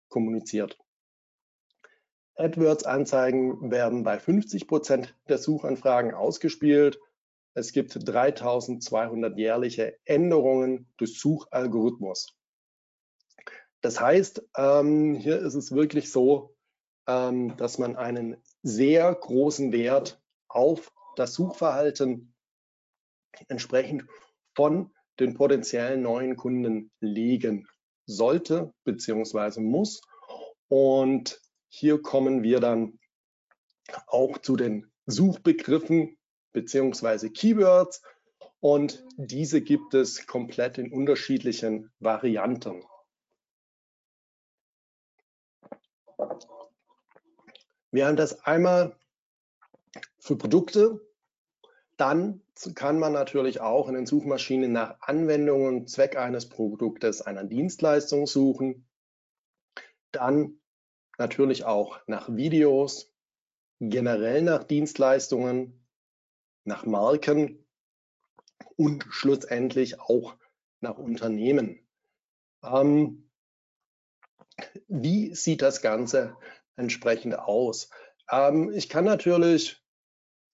kommuniziert. 0.10 0.78
AdWords-Anzeigen 2.38 3.72
werden 3.72 4.04
bei 4.04 4.20
50 4.20 4.68
Prozent 4.68 5.16
der 5.30 5.38
Suchanfragen 5.38 6.14
ausgespielt. 6.14 7.00
Es 7.54 7.72
gibt 7.72 7.98
3200 7.98 9.38
jährliche 9.38 9.98
Änderungen 10.04 10.90
des 11.00 11.20
Suchalgorithmus. 11.20 12.38
Das 13.82 14.02
heißt, 14.02 14.50
ähm, 14.58 15.16
hier 15.16 15.40
ist 15.40 15.56
es 15.56 15.72
wirklich 15.72 16.12
so, 16.12 16.56
ähm, 17.08 17.56
dass 17.56 17.78
man 17.78 17.96
einen 17.96 18.38
sehr 18.64 19.14
großen 19.14 19.72
Wert 19.72 20.22
auf 20.50 20.92
das 21.16 21.34
Suchverhalten 21.34 22.34
entsprechend 23.48 24.06
von 24.56 24.92
den 25.20 25.34
potenziellen 25.34 26.02
neuen 26.02 26.36
Kunden 26.36 26.92
legen 27.00 27.68
sollte 28.06 28.74
bzw. 28.84 29.62
muss. 29.62 30.02
Und 30.68 31.42
hier 31.68 32.02
kommen 32.02 32.44
wir 32.44 32.60
dann 32.60 33.00
auch 34.08 34.38
zu 34.40 34.56
den 34.56 34.92
Suchbegriffen 35.06 36.18
bzw. 36.54 37.30
Keywords. 37.30 38.02
Und 38.60 39.06
diese 39.18 39.62
gibt 39.62 39.94
es 39.94 40.26
komplett 40.26 40.78
in 40.78 40.92
unterschiedlichen 40.92 41.92
Varianten. 42.00 42.84
Wir 47.92 48.08
haben 48.08 48.18
das 48.18 48.44
einmal 48.44 48.98
für 50.20 50.36
Produkte, 50.36 51.05
Dann 51.98 52.42
kann 52.76 53.00
man 53.00 53.14
natürlich 53.14 53.62
auch 53.62 53.88
in 53.88 53.96
den 53.96 54.06
Suchmaschinen 54.06 54.72
nach 54.72 54.98
Anwendungen, 55.02 55.88
Zweck 55.88 56.18
eines 56.18 56.50
Produktes, 56.50 57.22
einer 57.22 57.44
Dienstleistung 57.44 58.28
suchen. 58.28 58.88
Dann 60.12 60.60
natürlich 61.18 61.64
auch 61.64 62.00
nach 62.08 62.34
Videos, 62.36 63.14
generell 63.80 64.42
nach 64.42 64.64
Dienstleistungen, 64.64 65.86
nach 66.66 66.86
Marken 66.86 67.66
und 68.76 69.06
schlussendlich 69.10 70.00
auch 70.00 70.36
nach 70.82 70.98
Unternehmen. 70.98 71.80
Ähm, 72.64 73.30
wie 74.88 75.34
sieht 75.36 75.62
das 75.62 75.82
Ganze 75.82 76.36
entsprechend 76.76 77.38
aus? 77.38 77.90
Ähm, 78.30 78.72
ich 78.74 78.90
kann 78.90 79.06
natürlich 79.06 79.85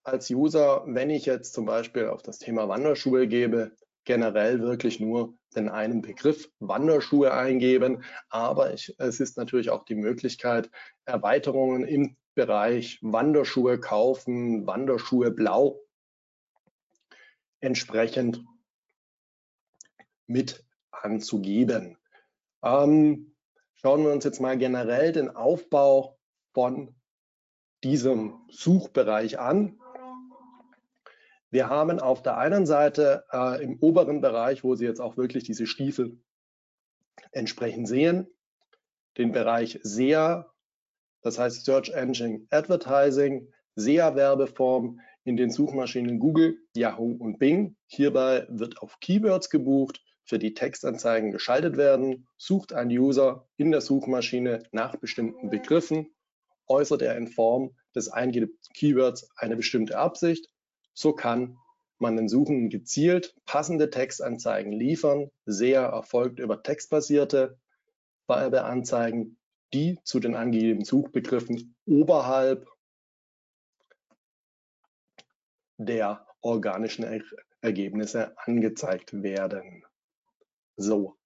als 0.03 0.29
User, 0.29 0.83
wenn 0.87 1.09
ich 1.09 1.25
jetzt 1.25 1.53
zum 1.53 1.65
Beispiel 1.65 2.07
auf 2.07 2.21
das 2.21 2.39
Thema 2.39 2.67
Wanderschuhe 2.67 3.27
gebe, 3.27 3.71
generell 4.03 4.61
wirklich 4.61 4.99
nur 4.99 5.35
den 5.55 5.69
einen 5.69 6.01
Begriff 6.01 6.49
Wanderschuhe 6.59 7.33
eingeben. 7.33 8.03
Aber 8.29 8.73
ich, 8.73 8.95
es 8.97 9.19
ist 9.19 9.37
natürlich 9.37 9.69
auch 9.69 9.85
die 9.85 9.95
Möglichkeit, 9.95 10.69
Erweiterungen 11.05 11.83
im 11.83 12.15
Bereich 12.33 12.99
Wanderschuhe 13.01 13.79
kaufen, 13.79 14.65
Wanderschuhe 14.65 15.31
blau 15.31 15.81
entsprechend 17.59 18.43
mit 20.27 20.65
anzugeben. 20.91 21.97
Ähm, 22.63 23.35
schauen 23.75 24.03
wir 24.03 24.11
uns 24.11 24.23
jetzt 24.23 24.39
mal 24.39 24.57
generell 24.57 25.11
den 25.11 25.29
Aufbau 25.29 26.17
von 26.53 26.95
diesem 27.83 28.39
Suchbereich 28.49 29.39
an. 29.39 29.80
Wir 31.51 31.69
haben 31.69 31.99
auf 31.99 32.23
der 32.23 32.37
einen 32.37 32.65
Seite 32.65 33.25
äh, 33.31 33.61
im 33.61 33.77
oberen 33.79 34.21
Bereich, 34.21 34.63
wo 34.63 34.75
Sie 34.75 34.85
jetzt 34.85 35.01
auch 35.01 35.17
wirklich 35.17 35.43
diese 35.43 35.67
Stiefel 35.67 36.17
entsprechend 37.33 37.89
sehen, 37.89 38.27
den 39.17 39.33
Bereich 39.33 39.77
SEA, 39.83 40.49
das 41.21 41.37
heißt 41.37 41.65
Search 41.65 41.89
Engine 41.89 42.47
Advertising, 42.51 43.51
SEA-Werbeform 43.75 45.01
in 45.25 45.35
den 45.35 45.51
Suchmaschinen 45.51 46.19
Google, 46.19 46.57
Yahoo 46.73 47.17
und 47.19 47.37
Bing. 47.37 47.75
Hierbei 47.87 48.47
wird 48.49 48.81
auf 48.81 48.99
Keywords 49.01 49.49
gebucht, 49.49 50.01
für 50.23 50.39
die 50.39 50.53
Textanzeigen 50.53 51.31
geschaltet 51.31 51.75
werden, 51.75 52.27
sucht 52.37 52.71
ein 52.71 52.87
User 52.87 53.49
in 53.57 53.71
der 53.71 53.81
Suchmaschine 53.81 54.63
nach 54.71 54.95
bestimmten 54.95 55.49
Begriffen, 55.49 56.07
äußert 56.67 57.01
er 57.01 57.17
in 57.17 57.27
Form 57.27 57.75
des 57.93 58.07
eingegebenen 58.07 58.57
Keywords 58.73 59.29
eine 59.35 59.57
bestimmte 59.57 59.97
Absicht 59.97 60.47
so 61.01 61.13
kann 61.13 61.57
man 61.97 62.15
den 62.15 62.29
Suchenden 62.29 62.69
gezielt 62.69 63.35
passende 63.45 63.89
Textanzeigen 63.89 64.71
liefern. 64.71 65.31
SEA 65.45 65.85
erfolgt 65.85 66.39
über 66.39 66.61
textbasierte 66.61 67.59
Werbeanzeigen, 68.27 69.37
die 69.73 69.99
zu 70.03 70.19
den 70.19 70.35
angegebenen 70.35 70.85
Suchbegriffen 70.85 71.75
oberhalb 71.85 72.67
der 75.77 76.27
organischen 76.41 77.03
er 77.03 77.21
Ergebnisse 77.61 78.35
angezeigt 78.37 79.23
werden. 79.23 79.83
So, 80.77 81.17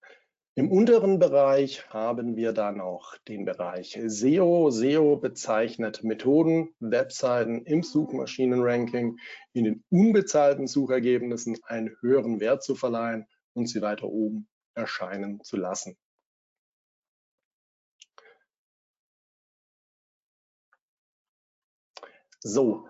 im 0.58 0.72
unteren 0.72 1.20
Bereich 1.20 1.90
haben 1.90 2.38
wir 2.38 2.54
dann 2.54 2.78
noch 2.78 3.18
den 3.28 3.44
Bereich 3.44 4.00
SEO. 4.06 4.72
SEO 4.72 5.18
bezeichnet 5.18 6.02
Methoden, 6.06 6.74
Webseiten 6.80 7.66
im 7.66 7.84
Suchmaschinenranking 7.84 9.18
in 9.52 9.64
den 9.66 9.84
unbezahlten 9.90 10.68
Suchergebnissen 10.68 11.58
einen 11.66 11.98
höheren 12.00 12.40
Wert 12.40 12.64
zu 12.64 12.76
verleihen 12.76 13.28
und 13.54 13.68
sie 13.68 13.82
weiter 13.82 14.08
oben 14.08 14.48
erscheinen 14.76 15.44
zu 15.44 15.58
lassen. 15.58 15.98
So, 22.40 22.88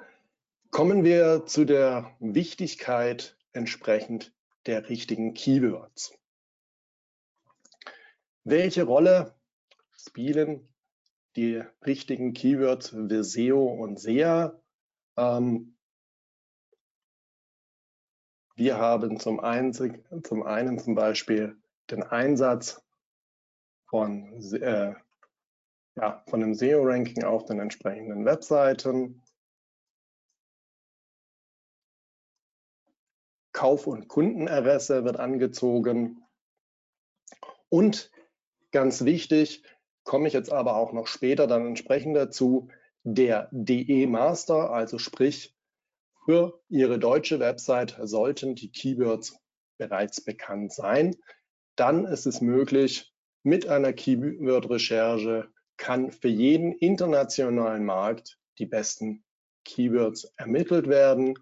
kommen 0.70 1.04
wir 1.04 1.48
zu 1.48 1.66
der 1.66 2.16
Wichtigkeit 2.20 3.36
entsprechend 3.54 4.36
der 4.68 4.88
richtigen 4.88 5.34
Keywords. 5.34 6.14
Welche 8.48 8.84
Rolle 8.84 9.34
spielen 9.92 10.72
die 11.36 11.64
richtigen 11.84 12.34
Keywords 12.34 12.90
für 12.90 13.24
SEO 13.24 13.66
und 13.66 14.00
SEA? 14.00 14.62
Ähm, 15.18 15.76
wir 18.56 18.78
haben 18.78 19.20
zum 19.20 19.40
einen, 19.40 19.74
zum 19.74 20.44
einen 20.44 20.78
zum 20.78 20.94
Beispiel 20.94 21.60
den 21.90 22.04
Einsatz 22.04 22.86
von, 23.88 24.32
äh, 24.54 24.94
ja, 25.96 26.24
von 26.28 26.40
dem 26.40 26.54
SEO-Ranking 26.54 27.24
auf 27.24 27.46
den 27.46 27.60
entsprechenden 27.60 28.26
Webseiten. 28.26 29.24
Kauf- 33.54 33.88
und 33.88 34.08
Kundeninteresse 34.08 35.04
wird 35.04 35.18
angezogen. 35.18 36.24
Und 37.70 38.12
Ganz 38.76 39.06
wichtig, 39.06 39.64
komme 40.04 40.28
ich 40.28 40.34
jetzt 40.34 40.52
aber 40.52 40.76
auch 40.76 40.92
noch 40.92 41.08
später 41.08 41.48
dann 41.48 41.66
entsprechend 41.66 42.14
dazu, 42.18 42.68
der 43.04 43.48
DE 43.54 44.06
Master, 44.06 44.70
also 44.70 44.98
sprich 44.98 45.56
für 46.26 46.60
Ihre 46.68 47.00
deutsche 47.00 47.40
Website 47.40 47.98
sollten 48.04 48.54
die 48.54 48.74
Keywords 48.74 49.40
bereits 49.78 50.20
bekannt 50.20 50.74
sein. 50.74 51.16
Dann 51.78 52.04
ist 52.04 52.26
es 52.26 52.42
möglich, 52.42 53.14
mit 53.44 53.66
einer 53.66 53.94
Keyword-Recherche 53.94 55.48
kann 55.78 56.12
für 56.12 56.28
jeden 56.28 56.74
internationalen 56.74 57.86
Markt 57.86 58.42
die 58.60 58.66
besten 58.66 59.24
Keywords 59.64 60.34
ermittelt 60.36 60.90
werden 60.90 61.40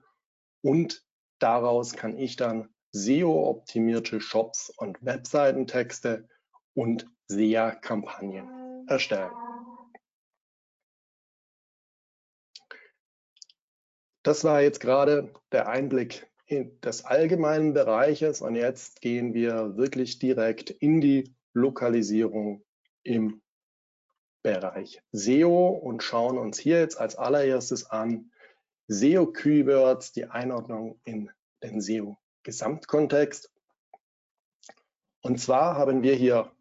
und 0.62 1.04
daraus 1.40 1.94
kann 1.94 2.16
ich 2.16 2.36
dann 2.36 2.70
SEO-optimierte 2.92 4.22
Shops 4.22 4.70
und 4.70 5.04
Webseitentexte 5.04 6.30
und 6.74 7.08
SEA-Kampagnen 7.28 8.88
erstellen. 8.88 9.32
Das 14.24 14.44
war 14.44 14.62
jetzt 14.62 14.80
gerade 14.80 15.34
der 15.52 15.68
Einblick 15.68 16.30
in 16.46 16.80
des 16.82 17.04
allgemeinen 17.04 17.74
Bereiches 17.74 18.42
und 18.42 18.56
jetzt 18.56 19.02
gehen 19.02 19.34
wir 19.34 19.76
wirklich 19.76 20.20
direkt 20.20 20.70
in 20.70 21.02
die 21.02 21.36
Lokalisierung 21.54 22.64
im 23.04 23.42
Bereich 24.44 25.02
SEO 25.12 25.70
und 25.70 26.04
schauen 26.04 26.38
uns 26.38 26.58
hier 26.58 26.80
jetzt 26.80 26.98
als 26.98 27.16
allererstes 27.16 27.90
an 27.90 28.32
SEO-Keywords, 28.88 30.12
die 30.12 30.26
Einordnung 30.26 31.00
in 31.06 31.30
den 31.62 31.80
SEO-Gesamtkontext. 31.80 33.52
Und 35.22 35.40
zwar 35.40 35.78
haben 35.78 36.04
wir 36.04 36.16
hier 36.16 36.52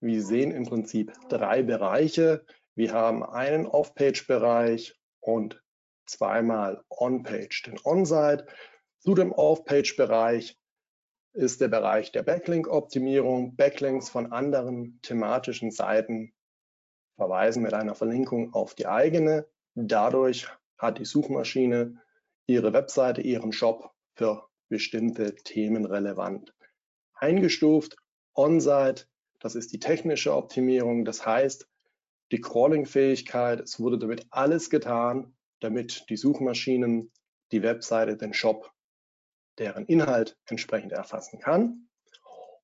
wir 0.00 0.22
sehen 0.22 0.52
im 0.52 0.64
Prinzip 0.64 1.12
drei 1.28 1.62
Bereiche. 1.62 2.44
Wir 2.74 2.92
haben 2.92 3.24
einen 3.24 3.66
Off-Page-Bereich 3.66 4.98
und 5.20 5.62
zweimal 6.06 6.82
On-Page. 6.88 7.62
Den 7.64 7.78
On-Site 7.84 8.46
zu 9.00 9.14
dem 9.14 9.32
Off-Page-Bereich 9.32 10.56
ist 11.32 11.60
der 11.60 11.68
Bereich 11.68 12.12
der 12.12 12.22
Backlink-Optimierung. 12.22 13.56
Backlinks 13.56 14.08
von 14.08 14.32
anderen 14.32 15.00
thematischen 15.02 15.70
Seiten 15.70 16.32
verweisen 17.16 17.62
mit 17.62 17.74
einer 17.74 17.94
Verlinkung 17.94 18.54
auf 18.54 18.74
die 18.74 18.86
eigene. 18.86 19.46
Dadurch 19.74 20.48
hat 20.78 20.98
die 20.98 21.04
Suchmaschine 21.04 22.00
ihre 22.46 22.72
Webseite, 22.72 23.20
ihren 23.20 23.52
Shop 23.52 23.92
für 24.14 24.48
bestimmte 24.68 25.34
Themen 25.34 25.84
relevant 25.84 26.54
eingestuft. 27.14 27.96
On-Site 28.34 29.06
das 29.40 29.54
ist 29.54 29.72
die 29.72 29.78
technische 29.78 30.34
Optimierung. 30.34 31.04
Das 31.04 31.24
heißt, 31.24 31.68
die 32.32 32.40
Crawling-Fähigkeit, 32.40 33.60
es 33.60 33.80
wurde 33.80 33.98
damit 33.98 34.26
alles 34.30 34.70
getan, 34.70 35.36
damit 35.60 36.06
die 36.10 36.16
Suchmaschinen 36.16 37.12
die 37.52 37.62
Webseite, 37.62 38.16
den 38.16 38.34
Shop, 38.34 38.70
deren 39.58 39.86
Inhalt 39.86 40.36
entsprechend 40.46 40.92
erfassen 40.92 41.38
kann. 41.38 41.88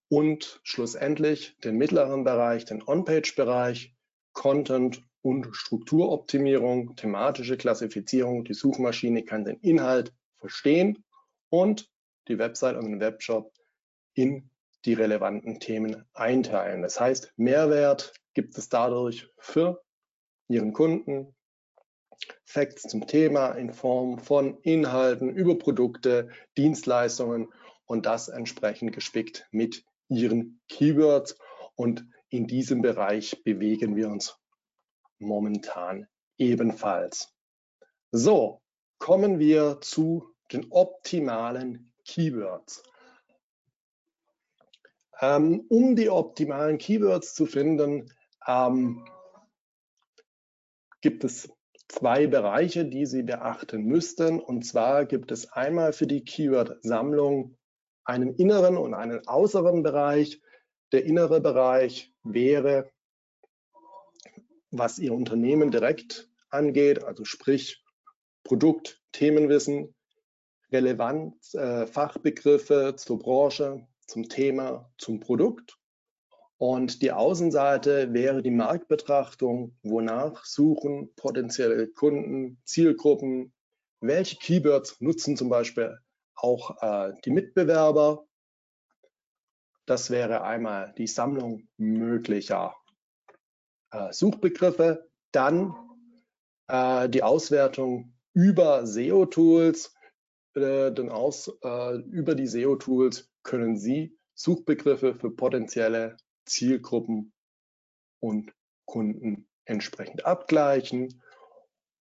Und 0.08 0.60
schlussendlich 0.62 1.56
den 1.64 1.76
mittleren 1.76 2.24
Bereich, 2.24 2.66
den 2.66 2.82
On-Page-Bereich, 2.86 3.94
Content 4.32 5.02
und 5.22 5.48
Strukturoptimierung, 5.56 6.96
thematische 6.96 7.56
Klassifizierung. 7.56 8.44
Die 8.44 8.52
Suchmaschine 8.52 9.24
kann 9.24 9.44
den 9.44 9.58
Inhalt 9.60 10.12
verstehen 10.36 11.02
und 11.48 11.90
die 12.28 12.38
Website 12.38 12.76
und 12.76 12.84
den 12.84 13.00
Webshop 13.00 13.52
in 14.12 14.50
die 14.84 14.94
relevanten 14.94 15.60
Themen 15.60 16.04
einteilen. 16.12 16.82
Das 16.82 17.00
heißt, 17.00 17.32
Mehrwert 17.36 18.12
gibt 18.34 18.58
es 18.58 18.68
dadurch 18.68 19.28
für 19.38 19.82
Ihren 20.48 20.72
Kunden, 20.72 21.34
Facts 22.44 22.82
zum 22.82 23.06
Thema 23.06 23.52
in 23.52 23.72
Form 23.72 24.18
von 24.18 24.58
Inhalten 24.62 25.30
über 25.30 25.58
Produkte, 25.58 26.28
Dienstleistungen 26.56 27.52
und 27.86 28.06
das 28.06 28.28
entsprechend 28.28 28.92
gespickt 28.92 29.46
mit 29.50 29.84
Ihren 30.08 30.60
Keywords. 30.68 31.36
Und 31.74 32.06
in 32.28 32.46
diesem 32.46 32.82
Bereich 32.82 33.42
bewegen 33.44 33.96
wir 33.96 34.08
uns 34.08 34.38
momentan 35.18 36.06
ebenfalls. 36.38 37.32
So, 38.10 38.62
kommen 38.98 39.38
wir 39.38 39.80
zu 39.80 40.32
den 40.52 40.70
optimalen 40.70 41.92
Keywords. 42.04 42.82
Ähm, 45.20 45.64
um 45.68 45.96
die 45.96 46.10
optimalen 46.10 46.78
Keywords 46.78 47.34
zu 47.34 47.46
finden, 47.46 48.12
ähm, 48.46 49.04
gibt 51.00 51.24
es 51.24 51.48
zwei 51.88 52.26
Bereiche, 52.26 52.84
die 52.86 53.06
Sie 53.06 53.22
beachten 53.22 53.84
müssten. 53.84 54.40
Und 54.40 54.64
zwar 54.64 55.04
gibt 55.04 55.30
es 55.32 55.52
einmal 55.52 55.92
für 55.92 56.06
die 56.06 56.24
Keyword-Sammlung 56.24 57.56
einen 58.04 58.34
inneren 58.34 58.76
und 58.76 58.94
einen 58.94 59.22
äußeren 59.26 59.82
Bereich. 59.82 60.40
Der 60.92 61.04
innere 61.04 61.40
Bereich 61.40 62.12
wäre, 62.22 62.90
was 64.70 64.98
Ihr 64.98 65.12
Unternehmen 65.12 65.70
direkt 65.70 66.28
angeht, 66.50 67.04
also 67.04 67.24
sprich 67.24 67.84
Produkt, 68.44 69.00
Themenwissen, 69.12 69.94
Relevanz, 70.72 71.54
äh, 71.54 71.86
Fachbegriffe 71.86 72.94
zur 72.96 73.18
Branche, 73.18 73.86
zum 74.06 74.28
Thema, 74.28 74.90
zum 74.98 75.20
Produkt. 75.20 75.78
Und 76.56 77.02
die 77.02 77.12
Außenseite 77.12 78.12
wäre 78.12 78.42
die 78.42 78.50
Marktbetrachtung, 78.50 79.76
wonach 79.82 80.44
suchen 80.44 81.12
potenzielle 81.16 81.88
Kunden, 81.88 82.60
Zielgruppen, 82.64 83.52
welche 84.00 84.36
Keywords 84.36 85.00
nutzen 85.00 85.36
zum 85.36 85.48
Beispiel 85.48 85.98
auch 86.34 86.82
äh, 86.82 87.12
die 87.24 87.30
Mitbewerber. 87.30 88.26
Das 89.86 90.10
wäre 90.10 90.42
einmal 90.42 90.94
die 90.96 91.06
Sammlung 91.06 91.68
möglicher 91.76 92.74
äh, 93.90 94.12
Suchbegriffe, 94.12 95.08
dann 95.32 95.74
äh, 96.68 97.08
die 97.08 97.22
Auswertung 97.22 98.14
über 98.32 98.86
SEO-Tools. 98.86 99.94
Äh, 100.54 100.92
denn 100.92 101.10
aus, 101.10 101.48
äh, 101.62 101.96
über 101.96 102.34
die 102.34 102.46
SEO-Tools 102.46 103.30
können 103.42 103.76
Sie 103.76 104.16
Suchbegriffe 104.34 105.14
für 105.14 105.30
potenzielle 105.30 106.16
Zielgruppen 106.44 107.32
und 108.20 108.52
Kunden 108.84 109.48
entsprechend 109.64 110.24
abgleichen. 110.26 111.22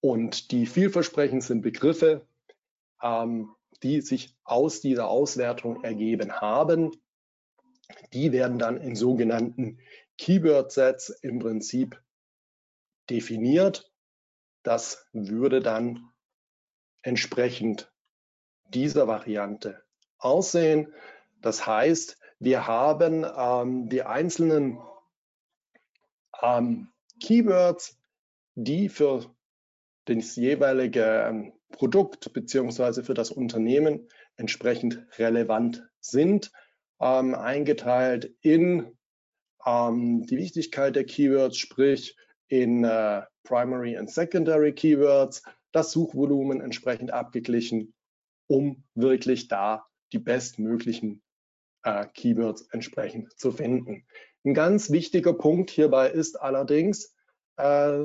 Und 0.01 0.51
die 0.51 0.65
vielversprechend 0.65 1.43
sind 1.43 1.61
Begriffe, 1.61 2.27
ähm, 3.01 3.55
die 3.83 4.01
sich 4.01 4.35
aus 4.43 4.81
dieser 4.81 5.07
Auswertung 5.07 5.83
ergeben 5.83 6.33
haben. 6.41 6.91
Die 8.13 8.31
werden 8.31 8.59
dann 8.59 8.77
in 8.77 8.95
sogenannten 8.95 9.79
Keyword-Sets 10.17 11.09
im 11.09 11.39
Prinzip 11.39 12.01
definiert. 13.09 13.91
Das 14.63 15.07
würde 15.11 15.61
dann 15.61 16.09
entsprechend 17.01 17.92
dieser 18.73 19.07
Variante 19.07 19.83
aussehen. 20.17 20.93
Das 21.41 21.65
heißt, 21.65 22.17
wir 22.39 22.67
haben 22.67 23.25
ähm, 23.37 23.89
die 23.89 24.03
einzelnen 24.03 24.79
ähm, 26.41 26.89
Keywords, 27.21 27.97
die 28.55 28.89
für 28.89 29.25
das 30.05 30.35
jeweilige 30.35 31.03
ähm, 31.03 31.53
Produkt 31.71 32.33
bzw. 32.33 33.03
für 33.03 33.13
das 33.13 33.31
Unternehmen 33.31 34.07
entsprechend 34.35 35.05
relevant 35.17 35.83
sind, 35.99 36.51
ähm, 36.99 37.35
eingeteilt 37.35 38.33
in 38.41 38.97
ähm, 39.65 40.25
die 40.25 40.37
Wichtigkeit 40.37 40.95
der 40.95 41.05
Keywords, 41.05 41.57
sprich 41.57 42.15
in 42.47 42.83
äh, 42.83 43.21
Primary 43.43 43.97
und 43.97 44.09
Secondary 44.09 44.73
Keywords, 44.73 45.43
das 45.71 45.91
Suchvolumen 45.91 46.61
entsprechend 46.61 47.11
abgeglichen, 47.11 47.93
um 48.47 48.83
wirklich 48.95 49.47
da 49.47 49.85
die 50.11 50.19
bestmöglichen 50.19 51.23
äh, 51.83 52.05
Keywords 52.07 52.63
entsprechend 52.71 53.37
zu 53.37 53.51
finden. 53.51 54.05
Ein 54.45 54.53
ganz 54.53 54.91
wichtiger 54.91 55.33
Punkt 55.33 55.71
hierbei 55.71 56.09
ist 56.09 56.39
allerdings, 56.41 57.15
äh, 57.57 58.03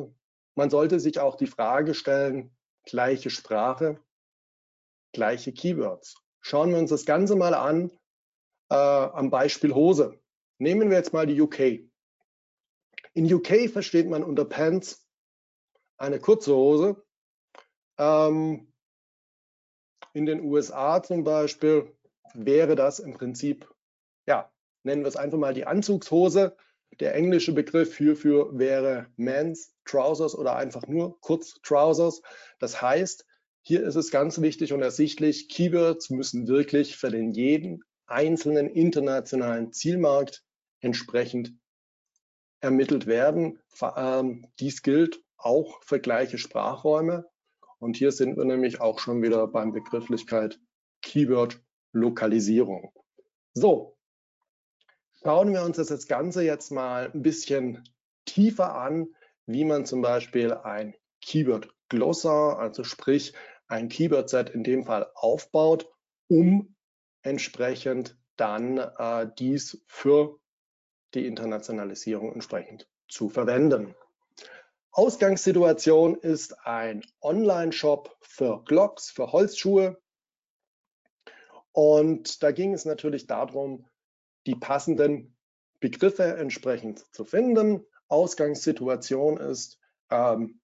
man 0.54 0.70
sollte 0.70 1.00
sich 1.00 1.20
auch 1.20 1.36
die 1.36 1.46
Frage 1.46 1.94
stellen, 1.94 2.56
gleiche 2.84 3.30
Sprache, 3.30 4.00
gleiche 5.12 5.52
Keywords. 5.52 6.16
Schauen 6.40 6.70
wir 6.70 6.78
uns 6.78 6.90
das 6.90 7.04
Ganze 7.04 7.36
mal 7.36 7.54
an 7.54 7.90
äh, 8.70 8.74
am 8.74 9.30
Beispiel 9.30 9.74
Hose. 9.74 10.20
Nehmen 10.58 10.90
wir 10.90 10.96
jetzt 10.96 11.12
mal 11.12 11.26
die 11.26 11.40
UK. 11.40 11.88
In 13.14 13.32
UK 13.32 13.70
versteht 13.70 14.08
man 14.08 14.22
unter 14.22 14.44
Pants 14.44 15.06
eine 15.96 16.20
kurze 16.20 16.54
Hose. 16.54 17.04
Ähm, 17.98 18.72
in 20.18 20.26
den 20.26 20.42
USA 20.42 21.02
zum 21.02 21.24
Beispiel 21.24 21.90
wäre 22.34 22.74
das 22.74 22.98
im 22.98 23.14
Prinzip, 23.14 23.72
ja, 24.26 24.50
nennen 24.82 25.02
wir 25.02 25.08
es 25.08 25.16
einfach 25.16 25.38
mal 25.38 25.54
die 25.54 25.64
Anzugshose. 25.64 26.56
Der 27.00 27.14
englische 27.14 27.52
Begriff 27.52 27.96
hierfür 27.96 28.58
wäre 28.58 29.06
Men's 29.16 29.74
Trousers 29.84 30.34
oder 30.34 30.56
einfach 30.56 30.86
nur 30.88 31.20
kurz 31.20 31.54
Trousers. 31.62 32.20
Das 32.58 32.82
heißt, 32.82 33.24
hier 33.62 33.84
ist 33.84 33.94
es 33.94 34.10
ganz 34.10 34.40
wichtig 34.40 34.72
und 34.72 34.82
ersichtlich, 34.82 35.48
Keywords 35.48 36.10
müssen 36.10 36.48
wirklich 36.48 36.96
für 36.96 37.10
den 37.10 37.32
jeden 37.32 37.84
einzelnen 38.06 38.68
internationalen 38.68 39.72
Zielmarkt 39.72 40.42
entsprechend 40.80 41.54
ermittelt 42.60 43.06
werden. 43.06 43.60
Dies 44.58 44.82
gilt 44.82 45.22
auch 45.36 45.80
für 45.84 46.00
gleiche 46.00 46.38
Sprachräume. 46.38 47.26
Und 47.78 47.96
hier 47.96 48.12
sind 48.12 48.36
wir 48.36 48.44
nämlich 48.44 48.80
auch 48.80 48.98
schon 48.98 49.22
wieder 49.22 49.46
beim 49.46 49.72
Begrifflichkeit 49.72 50.60
Keyword 51.02 51.60
Lokalisierung. 51.92 52.92
So, 53.54 53.96
schauen 55.22 55.52
wir 55.52 55.62
uns 55.62 55.76
das 55.76 56.06
Ganze 56.06 56.42
jetzt 56.42 56.70
mal 56.70 57.10
ein 57.12 57.22
bisschen 57.22 57.84
tiefer 58.24 58.74
an, 58.74 59.08
wie 59.46 59.64
man 59.64 59.86
zum 59.86 60.02
Beispiel 60.02 60.52
ein 60.52 60.94
Keyword 61.20 61.74
Glossar, 61.88 62.58
also 62.58 62.84
sprich 62.84 63.32
ein 63.68 63.88
Keyword 63.88 64.28
Set 64.28 64.50
in 64.50 64.64
dem 64.64 64.84
Fall 64.84 65.10
aufbaut, 65.14 65.90
um 66.28 66.74
entsprechend 67.22 68.18
dann 68.36 68.78
äh, 68.78 69.28
dies 69.38 69.82
für 69.86 70.38
die 71.14 71.26
Internationalisierung 71.26 72.32
entsprechend 72.32 72.88
zu 73.08 73.28
verwenden. 73.28 73.94
Ausgangssituation 74.98 76.16
ist 76.16 76.66
ein 76.66 77.04
Online-Shop 77.20 78.16
für 78.20 78.64
Glocks, 78.64 79.12
für 79.12 79.30
Holzschuhe. 79.30 79.96
Und 81.70 82.42
da 82.42 82.50
ging 82.50 82.74
es 82.74 82.84
natürlich 82.84 83.28
darum, 83.28 83.86
die 84.44 84.56
passenden 84.56 85.36
Begriffe 85.78 86.36
entsprechend 86.36 87.14
zu 87.14 87.24
finden. 87.24 87.86
Ausgangssituation 88.08 89.36
ist 89.36 89.78
ähm, 90.10 90.60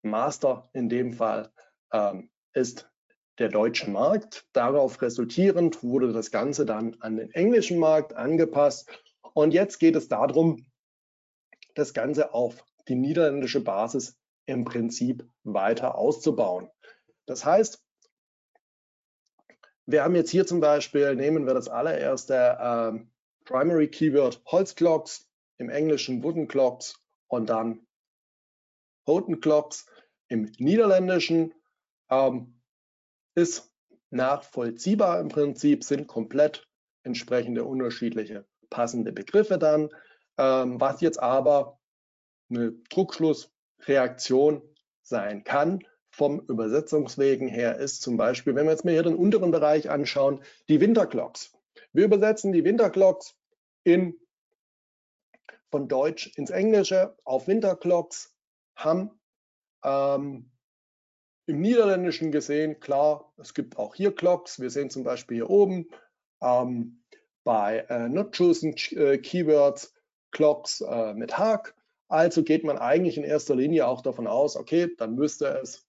Master 0.00 0.70
in 0.72 0.88
dem 0.88 1.12
Fall 1.12 1.52
ähm, 1.92 2.30
ist 2.54 2.90
der 3.36 3.50
deutsche 3.50 3.90
Markt. 3.90 4.48
Darauf 4.54 5.02
resultierend 5.02 5.82
wurde 5.82 6.14
das 6.14 6.30
Ganze 6.30 6.64
dann 6.64 6.96
an 7.00 7.18
den 7.18 7.32
englischen 7.32 7.78
Markt 7.78 8.14
angepasst. 8.14 8.88
Und 9.34 9.52
jetzt 9.52 9.78
geht 9.78 9.94
es 9.94 10.08
darum, 10.08 10.64
das 11.74 11.92
Ganze 11.92 12.32
auf 12.32 12.64
die 12.88 12.94
niederländische 12.94 13.60
Basis 13.60 14.18
im 14.46 14.64
Prinzip 14.64 15.28
weiter 15.44 15.96
auszubauen. 15.96 16.70
Das 17.26 17.44
heißt, 17.44 17.84
wir 19.86 20.04
haben 20.04 20.14
jetzt 20.14 20.30
hier 20.30 20.46
zum 20.46 20.60
Beispiel, 20.60 21.14
nehmen 21.14 21.46
wir 21.46 21.54
das 21.54 21.68
allererste 21.68 22.34
äh, 22.34 23.06
Primary 23.44 23.88
Keyword 23.88 24.42
Holzclocks, 24.46 25.28
im 25.58 25.70
Englischen 25.70 26.22
Wooden 26.22 26.48
Clocks 26.48 27.02
und 27.26 27.50
dann 27.50 27.86
Houghton 29.06 29.40
Clocks 29.40 29.86
im 30.28 30.52
Niederländischen. 30.58 31.54
Ähm, 32.10 32.54
ist 33.34 33.72
nachvollziehbar 34.10 35.20
im 35.20 35.28
Prinzip, 35.28 35.84
sind 35.84 36.06
komplett 36.06 36.66
entsprechende 37.02 37.64
unterschiedliche 37.64 38.46
passende 38.70 39.12
Begriffe 39.12 39.58
dann. 39.58 39.90
Ähm, 40.38 40.80
was 40.80 41.00
jetzt 41.00 41.18
aber 41.18 41.77
eine 42.50 42.72
Druckschlussreaktion 42.90 44.62
sein 45.02 45.44
kann 45.44 45.80
vom 46.18 46.40
Übersetzungswegen 46.40 47.46
her 47.46 47.76
ist 47.76 48.02
zum 48.02 48.16
Beispiel, 48.16 48.56
wenn 48.56 48.64
wir 48.64 48.72
jetzt 48.72 48.84
mal 48.84 48.90
hier 48.90 49.04
den 49.04 49.14
unteren 49.14 49.52
Bereich 49.52 49.88
anschauen, 49.88 50.42
die 50.68 50.80
Winterclocks. 50.80 51.52
Wir 51.92 52.04
übersetzen 52.04 52.52
die 52.52 52.64
Winterclocks 52.64 53.36
in, 53.84 54.18
von 55.70 55.86
Deutsch 55.86 56.26
ins 56.36 56.50
Englische 56.50 57.16
auf 57.22 57.46
Winterclocks, 57.46 58.34
haben 58.74 59.12
ähm, 59.84 60.50
im 61.46 61.60
Niederländischen 61.60 62.32
gesehen, 62.32 62.80
klar, 62.80 63.32
es 63.36 63.54
gibt 63.54 63.78
auch 63.78 63.94
hier 63.94 64.12
Clocks. 64.12 64.60
Wir 64.60 64.70
sehen 64.70 64.90
zum 64.90 65.04
Beispiel 65.04 65.36
hier 65.36 65.50
oben 65.50 65.88
ähm, 66.42 67.04
bei 67.44 67.86
äh, 67.88 68.08
Not 68.08 68.36
Chosen 68.36 68.74
Keywords 68.74 69.94
Clocks 70.32 70.80
äh, 70.80 71.14
mit 71.14 71.38
Hack. 71.38 71.74
Also 72.08 72.42
geht 72.42 72.64
man 72.64 72.78
eigentlich 72.78 73.16
in 73.16 73.24
erster 73.24 73.54
Linie 73.54 73.86
auch 73.86 74.00
davon 74.00 74.26
aus, 74.26 74.56
okay, 74.56 74.94
dann 74.96 75.14
müsste 75.14 75.46
es, 75.62 75.86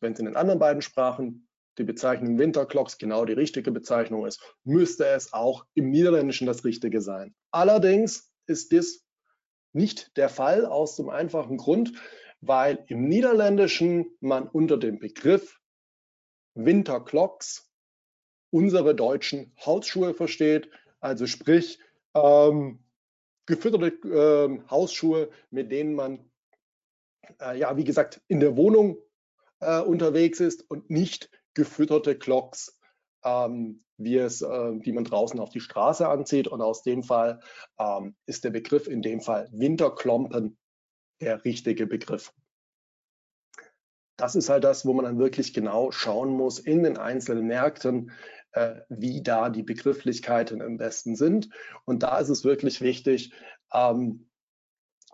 wenn 0.00 0.14
es 0.14 0.18
in 0.18 0.24
den 0.24 0.36
anderen 0.36 0.58
beiden 0.58 0.82
Sprachen 0.82 1.48
die 1.78 1.84
Bezeichnung 1.84 2.38
Winterclocks 2.38 2.96
genau 2.96 3.26
die 3.26 3.34
richtige 3.34 3.70
Bezeichnung 3.70 4.26
ist, 4.26 4.40
müsste 4.64 5.06
es 5.06 5.34
auch 5.34 5.66
im 5.74 5.90
Niederländischen 5.90 6.46
das 6.46 6.64
Richtige 6.64 7.02
sein. 7.02 7.34
Allerdings 7.50 8.32
ist 8.46 8.72
dies 8.72 9.06
nicht 9.74 10.16
der 10.16 10.30
Fall 10.30 10.64
aus 10.64 10.96
dem 10.96 11.10
einfachen 11.10 11.58
Grund, 11.58 11.92
weil 12.40 12.84
im 12.88 13.06
Niederländischen 13.08 14.06
man 14.20 14.48
unter 14.48 14.78
dem 14.78 14.98
Begriff 14.98 15.60
Winterclocks 16.54 17.70
unsere 18.50 18.94
deutschen 18.94 19.52
Hausschuhe 19.64 20.14
versteht, 20.14 20.70
also 21.00 21.26
sprich 21.26 21.78
ähm, 22.14 22.85
gefütterte 23.46 23.86
äh, 24.08 24.70
Hausschuhe, 24.70 25.30
mit 25.50 25.70
denen 25.70 25.94
man, 25.94 26.30
äh, 27.40 27.58
ja, 27.58 27.76
wie 27.76 27.84
gesagt, 27.84 28.20
in 28.28 28.40
der 28.40 28.56
Wohnung 28.56 28.98
äh, 29.60 29.80
unterwegs 29.80 30.40
ist 30.40 30.68
und 30.70 30.90
nicht 30.90 31.30
gefütterte 31.54 32.18
Clocks, 32.18 32.78
ähm, 33.24 33.84
wie 33.96 34.18
es, 34.18 34.42
äh, 34.42 34.78
die 34.78 34.92
man 34.92 35.04
draußen 35.04 35.40
auf 35.40 35.50
die 35.50 35.60
Straße 35.60 36.06
anzieht. 36.06 36.48
Und 36.48 36.60
aus 36.60 36.82
dem 36.82 37.02
Fall 37.02 37.40
ähm, 37.78 38.14
ist 38.26 38.44
der 38.44 38.50
Begriff 38.50 38.86
in 38.88 39.02
dem 39.02 39.20
Fall 39.20 39.48
Winterklompen 39.52 40.58
der 41.20 41.44
richtige 41.44 41.86
Begriff. 41.86 42.32
Das 44.18 44.34
ist 44.34 44.48
halt 44.48 44.64
das, 44.64 44.86
wo 44.86 44.92
man 44.94 45.04
dann 45.04 45.18
wirklich 45.18 45.52
genau 45.52 45.90
schauen 45.90 46.30
muss 46.30 46.58
in 46.58 46.82
den 46.82 46.96
einzelnen 46.96 47.46
Märkten, 47.46 48.12
wie 48.88 49.22
da 49.22 49.50
die 49.50 49.62
Begrifflichkeiten 49.62 50.62
am 50.62 50.78
besten 50.78 51.14
sind. 51.14 51.50
Und 51.84 52.02
da 52.02 52.18
ist 52.18 52.30
es 52.30 52.42
wirklich 52.42 52.80
wichtig, 52.80 53.32
ähm, 53.72 54.30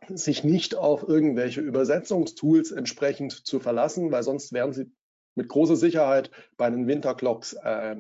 sich 0.09 0.45
nicht 0.45 0.75
auf 0.75 1.07
irgendwelche 1.07 1.61
Übersetzungstools 1.61 2.73
entsprechend 2.73 3.33
zu 3.33 3.61
verlassen, 3.61 4.11
weil 4.11 4.23
sonst 4.23 4.53
werden 4.53 4.73
Sie 4.73 4.93
mit 5.35 5.49
großer 5.49 5.77
Sicherheit 5.77 6.31
bei 6.57 6.69
den 6.71 6.87
Winterclocks 6.87 7.55
äh, 7.55 7.97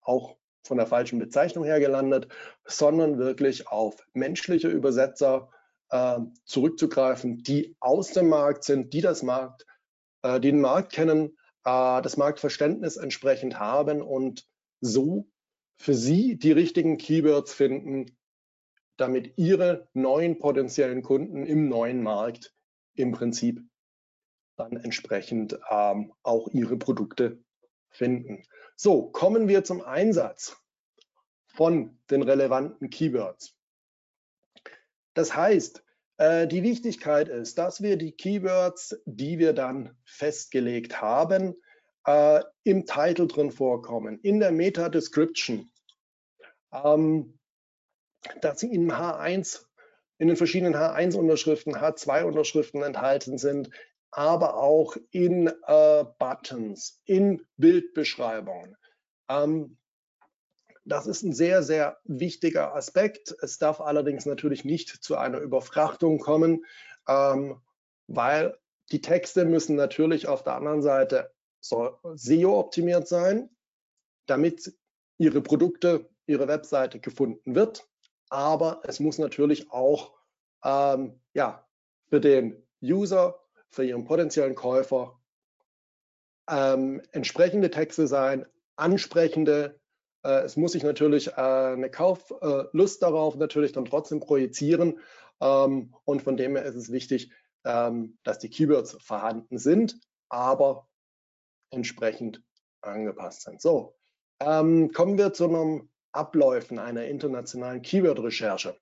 auch 0.00 0.36
von 0.64 0.76
der 0.76 0.86
falschen 0.86 1.18
Bezeichnung 1.18 1.64
her 1.64 1.80
gelandet, 1.80 2.28
sondern 2.64 3.18
wirklich 3.18 3.68
auf 3.68 3.96
menschliche 4.12 4.68
Übersetzer 4.68 5.50
äh, 5.90 6.18
zurückzugreifen, 6.44 7.42
die 7.42 7.76
aus 7.80 8.12
dem 8.12 8.28
Markt 8.28 8.64
sind, 8.64 8.92
die 8.92 9.00
das 9.00 9.22
Markt, 9.22 9.66
äh, 10.22 10.40
den 10.40 10.60
Markt 10.60 10.92
kennen, 10.92 11.38
äh, 11.64 12.02
das 12.02 12.16
Marktverständnis 12.16 12.96
entsprechend 12.96 13.58
haben 13.58 14.02
und 14.02 14.46
so 14.80 15.28
für 15.76 15.94
Sie 15.94 16.38
die 16.38 16.52
richtigen 16.52 16.98
Keywords 16.98 17.54
finden, 17.54 18.16
damit 18.96 19.38
Ihre 19.38 19.88
neuen 19.92 20.38
potenziellen 20.38 21.02
Kunden 21.02 21.46
im 21.46 21.68
neuen 21.68 22.02
Markt 22.02 22.54
im 22.94 23.12
Prinzip 23.12 23.62
dann 24.56 24.76
entsprechend 24.76 25.58
ähm, 25.70 26.12
auch 26.22 26.48
Ihre 26.48 26.76
Produkte 26.76 27.42
finden. 27.90 28.42
So, 28.76 29.10
kommen 29.10 29.48
wir 29.48 29.64
zum 29.64 29.82
Einsatz 29.82 30.56
von 31.46 31.98
den 32.10 32.22
relevanten 32.22 32.90
Keywords. 32.90 33.56
Das 35.14 35.34
heißt, 35.34 35.84
äh, 36.18 36.46
die 36.46 36.62
Wichtigkeit 36.62 37.28
ist, 37.28 37.58
dass 37.58 37.82
wir 37.82 37.96
die 37.96 38.12
Keywords, 38.12 39.00
die 39.06 39.38
wir 39.38 39.52
dann 39.52 39.96
festgelegt 40.04 41.00
haben, 41.00 41.54
äh, 42.08 42.42
im 42.64 42.86
Title 42.86 43.26
drin 43.26 43.52
vorkommen, 43.52 44.18
in 44.20 44.40
der 44.40 44.50
Meta-Description, 44.50 45.70
ähm, 46.72 47.38
dass 48.40 48.60
sie 48.60 48.72
in 48.72 48.90
H1, 48.90 49.66
in 50.16 50.28
den 50.28 50.38
verschiedenen 50.38 50.74
H1-Unterschriften, 50.74 51.76
H2-Unterschriften 51.76 52.82
enthalten 52.82 53.36
sind, 53.36 53.68
aber 54.10 54.56
auch 54.56 54.96
in 55.10 55.48
äh, 55.66 56.04
Buttons, 56.18 57.02
in 57.04 57.44
Bildbeschreibungen. 57.58 58.74
Ähm, 59.28 59.76
das 60.86 61.06
ist 61.06 61.22
ein 61.22 61.34
sehr, 61.34 61.62
sehr 61.62 61.98
wichtiger 62.04 62.74
Aspekt. 62.74 63.36
Es 63.42 63.58
darf 63.58 63.82
allerdings 63.82 64.24
natürlich 64.24 64.64
nicht 64.64 64.88
zu 64.88 65.18
einer 65.18 65.40
Überfrachtung 65.40 66.18
kommen, 66.20 66.64
ähm, 67.06 67.60
weil 68.06 68.56
die 68.92 69.02
Texte 69.02 69.44
müssen 69.44 69.76
natürlich 69.76 70.26
auf 70.26 70.42
der 70.42 70.54
anderen 70.54 70.80
Seite 70.80 71.30
SEO 71.60 72.58
optimiert 72.58 73.08
sein, 73.08 73.50
damit 74.26 74.72
Ihre 75.18 75.40
Produkte, 75.40 76.08
Ihre 76.26 76.48
Webseite 76.48 77.00
gefunden 77.00 77.54
wird. 77.54 77.88
Aber 78.30 78.82
es 78.84 79.00
muss 79.00 79.18
natürlich 79.18 79.70
auch 79.70 80.14
ähm, 80.64 81.20
ja, 81.32 81.66
für 82.08 82.20
den 82.20 82.62
User, 82.82 83.40
für 83.68 83.84
Ihren 83.84 84.04
potenziellen 84.04 84.54
Käufer 84.54 85.20
ähm, 86.48 87.02
entsprechende 87.12 87.70
Texte 87.70 88.06
sein, 88.06 88.46
ansprechende. 88.76 89.80
Äh, 90.24 90.42
es 90.42 90.56
muss 90.56 90.72
sich 90.72 90.82
natürlich 90.82 91.28
äh, 91.28 91.32
eine 91.40 91.90
Kauflust 91.90 93.02
äh, 93.02 93.06
darauf 93.06 93.36
natürlich 93.36 93.72
dann 93.72 93.84
trotzdem 93.84 94.20
projizieren. 94.20 94.98
Ähm, 95.40 95.94
und 96.04 96.22
von 96.22 96.36
dem 96.36 96.56
her 96.56 96.64
ist 96.64 96.74
es 96.74 96.90
wichtig, 96.90 97.30
ähm, 97.64 98.18
dass 98.22 98.38
die 98.38 98.50
Keywords 98.50 98.96
vorhanden 99.00 99.58
sind, 99.58 100.00
aber 100.28 100.87
entsprechend 101.70 102.42
angepasst 102.80 103.42
sind. 103.42 103.60
So, 103.60 103.96
ähm, 104.40 104.92
kommen 104.92 105.18
wir 105.18 105.32
zu 105.32 105.44
einem 105.44 105.88
Abläufen 106.12 106.78
einer 106.78 107.06
internationalen 107.06 107.82
Keyword-Recherche. 107.82 108.76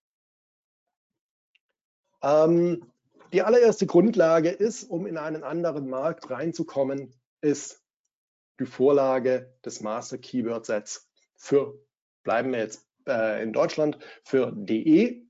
Ähm, 2.23 2.93
die 3.33 3.43
allererste 3.43 3.87
Grundlage 3.87 4.51
ist, 4.51 4.85
um 4.85 5.07
in 5.07 5.19
einen 5.19 5.43
anderen 5.43 5.89
Markt 5.89 6.31
reinzukommen, 6.31 7.15
ist 7.41 7.83
die 8.59 8.67
Vorlage 8.67 9.55
des 9.65 9.81
Master 9.81 10.19
Keyword 10.19 10.67
Sets 10.67 11.11
für, 11.35 11.79
bleiben 12.23 12.53
wir 12.53 12.61
jetzt 12.61 12.87
äh, 13.07 13.43
in 13.43 13.53
Deutschland, 13.53 13.99
für 14.25 14.53
DE. 14.53 15.27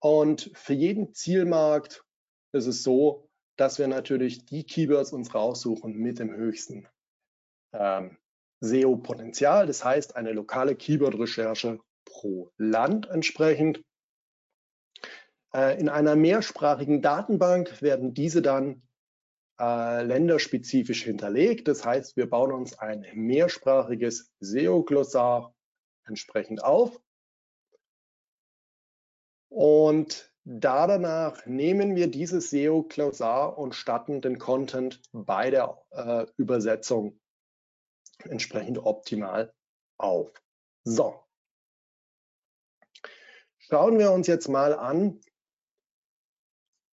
Und 0.00 0.50
für 0.54 0.74
jeden 0.74 1.12
Zielmarkt 1.12 2.04
ist 2.52 2.66
es 2.66 2.82
so, 2.82 3.27
dass 3.58 3.78
wir 3.78 3.88
natürlich 3.88 4.46
die 4.46 4.64
Keywords 4.64 5.12
uns 5.12 5.34
raussuchen 5.34 5.94
mit 5.94 6.18
dem 6.18 6.32
höchsten 6.32 6.88
ähm, 7.72 8.16
SEO-Potenzial. 8.60 9.66
Das 9.66 9.84
heißt, 9.84 10.16
eine 10.16 10.32
lokale 10.32 10.76
Keyword-Recherche 10.76 11.80
pro 12.04 12.50
Land 12.56 13.08
entsprechend. 13.08 13.84
Äh, 15.52 15.78
in 15.80 15.88
einer 15.88 16.14
mehrsprachigen 16.14 17.02
Datenbank 17.02 17.82
werden 17.82 18.14
diese 18.14 18.42
dann 18.42 18.82
äh, 19.60 20.02
länderspezifisch 20.04 21.02
hinterlegt. 21.02 21.66
Das 21.66 21.84
heißt, 21.84 22.16
wir 22.16 22.30
bauen 22.30 22.52
uns 22.52 22.78
ein 22.78 23.04
mehrsprachiges 23.12 24.32
SEO-Glossar 24.38 25.52
entsprechend 26.04 26.62
auf. 26.62 27.00
Und 29.48 30.32
da 30.50 30.86
danach 30.86 31.44
nehmen 31.44 31.94
wir 31.94 32.10
dieses 32.10 32.48
SEO-Klausar 32.48 33.58
und 33.58 33.74
statten 33.74 34.22
den 34.22 34.38
Content 34.38 35.02
bei 35.12 35.50
der 35.50 35.84
äh, 35.90 36.24
Übersetzung 36.38 37.20
entsprechend 38.20 38.78
optimal 38.78 39.52
auf. 39.98 40.32
So. 40.84 41.22
Schauen 43.58 43.98
wir 43.98 44.10
uns 44.10 44.26
jetzt 44.26 44.48
mal 44.48 44.72
an 44.72 45.20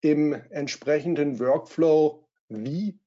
im 0.00 0.32
entsprechenden 0.32 1.38
Workflow, 1.38 2.26
wie 2.48 2.98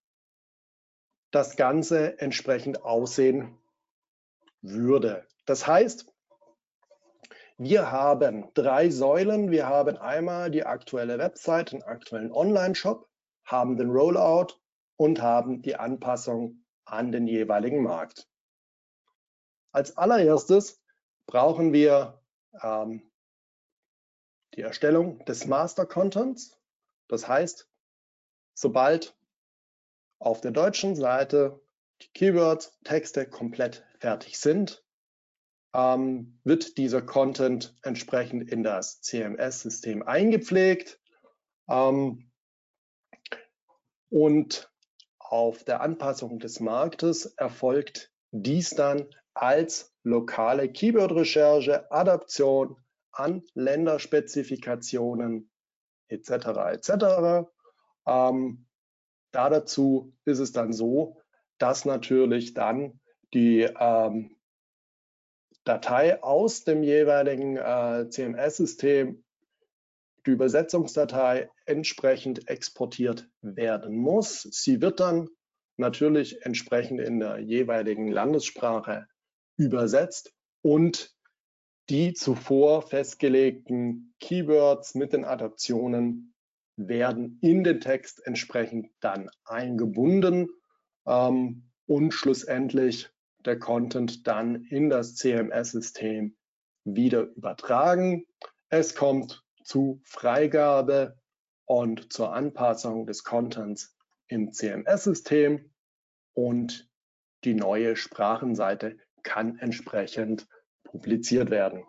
das 1.32 1.56
Ganze 1.56 2.20
entsprechend 2.20 2.84
aussehen 2.84 3.58
würde. 4.62 5.28
Das 5.46 5.66
heißt, 5.66 6.15
wir 7.58 7.92
haben 7.92 8.52
drei 8.54 8.90
Säulen. 8.90 9.50
Wir 9.50 9.68
haben 9.68 9.98
einmal 9.98 10.52
die 10.52 10.66
aktuelle 10.66 11.18
Website, 11.18 11.72
den 11.72 11.84
aktuellen 11.84 12.32
Online-Shop, 12.32 13.08
haben 13.46 13.78
den 13.78 13.92
Rollout 13.92 14.60
und 14.98 15.22
haben 15.22 15.62
die 15.62 15.76
Anpassung 15.76 16.66
an 16.86 17.12
den 17.12 17.28
jeweiligen 17.28 17.82
Markt. 17.82 18.28
Als 19.72 19.98
allererstes 19.98 20.82
brauchen 21.28 21.74
wir 21.74 22.22
ähm, 22.62 23.12
die 24.54 24.62
Erstellung 24.62 25.24
des 25.26 25.48
Master 25.48 25.86
Contents. 25.86 26.58
Das 27.08 27.28
heißt, 27.28 27.70
sobald 28.54 29.18
auf 30.20 30.42
der 30.42 30.52
deutschen 30.52 30.96
Seite 30.96 31.62
die 32.02 32.10
Keywords, 32.14 32.78
Texte 32.84 33.30
komplett 33.30 33.86
fertig 34.00 34.40
sind, 34.40 34.85
ähm, 35.76 36.40
wird 36.44 36.78
dieser 36.78 37.02
Content 37.02 37.76
entsprechend 37.84 38.50
in 38.50 38.64
das 38.64 39.02
CMS-System 39.02 40.04
eingepflegt. 40.04 41.00
Ähm, 41.70 42.32
und 44.10 44.72
auf 45.20 45.64
der 45.64 45.82
Anpassung 45.82 46.40
des 46.40 46.60
Marktes 46.60 47.26
erfolgt 47.26 48.14
dies 48.32 48.70
dann 48.70 49.08
als 49.34 49.94
lokale 50.04 50.72
Keyword-Recherche, 50.72 51.92
Adaption 51.92 52.78
an 53.12 53.44
Länderspezifikationen 53.54 55.50
etc. 56.08 56.30
etc. 56.72 57.50
Ähm, 58.06 58.68
da 59.32 59.50
dazu 59.50 60.14
ist 60.24 60.40
es 60.40 60.52
dann 60.54 60.72
so, 60.72 61.22
dass 61.58 61.84
natürlich 61.86 62.54
dann 62.54 63.02
die 63.34 63.62
ähm, 63.62 64.35
Datei 65.66 66.22
aus 66.24 66.64
dem 66.64 66.84
jeweiligen 66.84 67.58
äh, 67.58 68.08
CMS-System, 68.10 69.24
die 70.26 70.32
Übersetzungsdatei 70.32 71.50
entsprechend 71.66 72.48
exportiert 72.48 73.28
werden 73.42 73.98
muss. 73.98 74.44
Sie 74.44 74.82
wird 74.82 75.00
dann 75.00 75.28
natürlich 75.78 76.46
entsprechend 76.46 77.02
in 77.02 77.20
der 77.20 77.40
jeweiligen 77.40 78.08
Landessprache 78.08 79.08
übersetzt 79.58 80.34
und 80.62 81.16
die 81.90 82.14
zuvor 82.14 82.82
festgelegten 82.82 84.14
Keywords 84.20 84.96
mit 84.96 85.14
den 85.14 85.26
Adaptionen 85.26 86.34
werden 86.78 87.38
in 87.42 87.64
den 87.64 87.80
Text 87.80 88.26
entsprechend 88.26 88.92
dann 89.00 89.30
eingebunden 89.46 90.50
ähm, 91.06 91.70
und 91.86 92.14
schlussendlich 92.14 93.10
der 93.46 93.60
Content 93.60 94.28
dann 94.28 94.64
in 94.66 94.90
das 94.90 95.16
CMS-System 95.16 96.36
wieder 96.84 97.22
übertragen. 97.22 98.26
Es 98.70 98.96
kommt 98.96 99.44
zu 99.64 100.02
Freigabe 100.04 101.20
und 101.66 102.14
zur 102.14 102.34
Anpassung 102.34 103.08
des 103.08 103.24
Contents 103.24 103.96
im 104.28 104.52
CMS-System 104.52 105.72
und 106.34 106.90
die 107.44 107.54
neue 107.54 107.96
Sprachenseite 107.96 108.98
kann 109.24 109.58
entsprechend 109.60 110.48
publiziert 110.84 111.50
werden. 111.50 111.84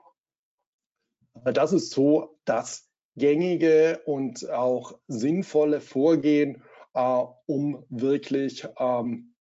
Das 1.44 1.72
ist 1.72 1.90
so 1.90 2.38
das 2.44 2.88
gängige 3.16 4.02
und 4.04 4.48
auch 4.50 4.98
sinnvolle 5.06 5.80
Vorgehen, 5.80 6.62
äh, 6.94 7.24
um 7.46 7.84
wirklich 7.88 8.66
ähm, 8.78 9.34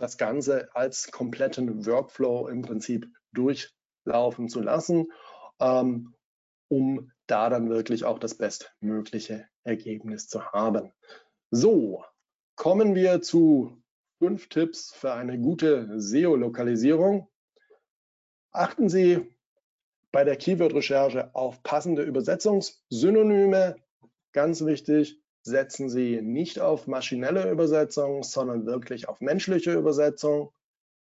das 0.00 0.16
Ganze 0.16 0.74
als 0.74 1.10
kompletten 1.10 1.86
Workflow 1.86 2.48
im 2.48 2.62
Prinzip 2.62 3.06
durchlaufen 3.32 4.48
zu 4.48 4.60
lassen, 4.60 5.12
ähm, 5.60 6.14
um 6.68 7.12
da 7.26 7.50
dann 7.50 7.68
wirklich 7.68 8.04
auch 8.04 8.18
das 8.18 8.36
bestmögliche 8.36 9.46
Ergebnis 9.62 10.28
zu 10.28 10.52
haben. 10.52 10.92
So, 11.50 12.04
kommen 12.56 12.94
wir 12.94 13.20
zu 13.20 13.82
fünf 14.18 14.48
Tipps 14.48 14.92
für 14.92 15.12
eine 15.12 15.38
gute 15.38 16.00
SEO-Lokalisierung. 16.00 17.28
Achten 18.52 18.88
Sie 18.88 19.34
bei 20.12 20.24
der 20.24 20.36
Keyword-Recherche 20.36 21.34
auf 21.34 21.62
passende 21.62 22.02
Übersetzungssynonyme. 22.02 23.76
Ganz 24.32 24.64
wichtig, 24.64 25.20
setzen 25.42 25.88
Sie 25.88 26.20
nicht 26.22 26.60
auf 26.60 26.86
maschinelle 26.86 27.50
Übersetzung, 27.50 28.22
sondern 28.22 28.66
wirklich 28.66 29.08
auf 29.08 29.20
menschliche 29.20 29.72
Übersetzung. 29.72 30.52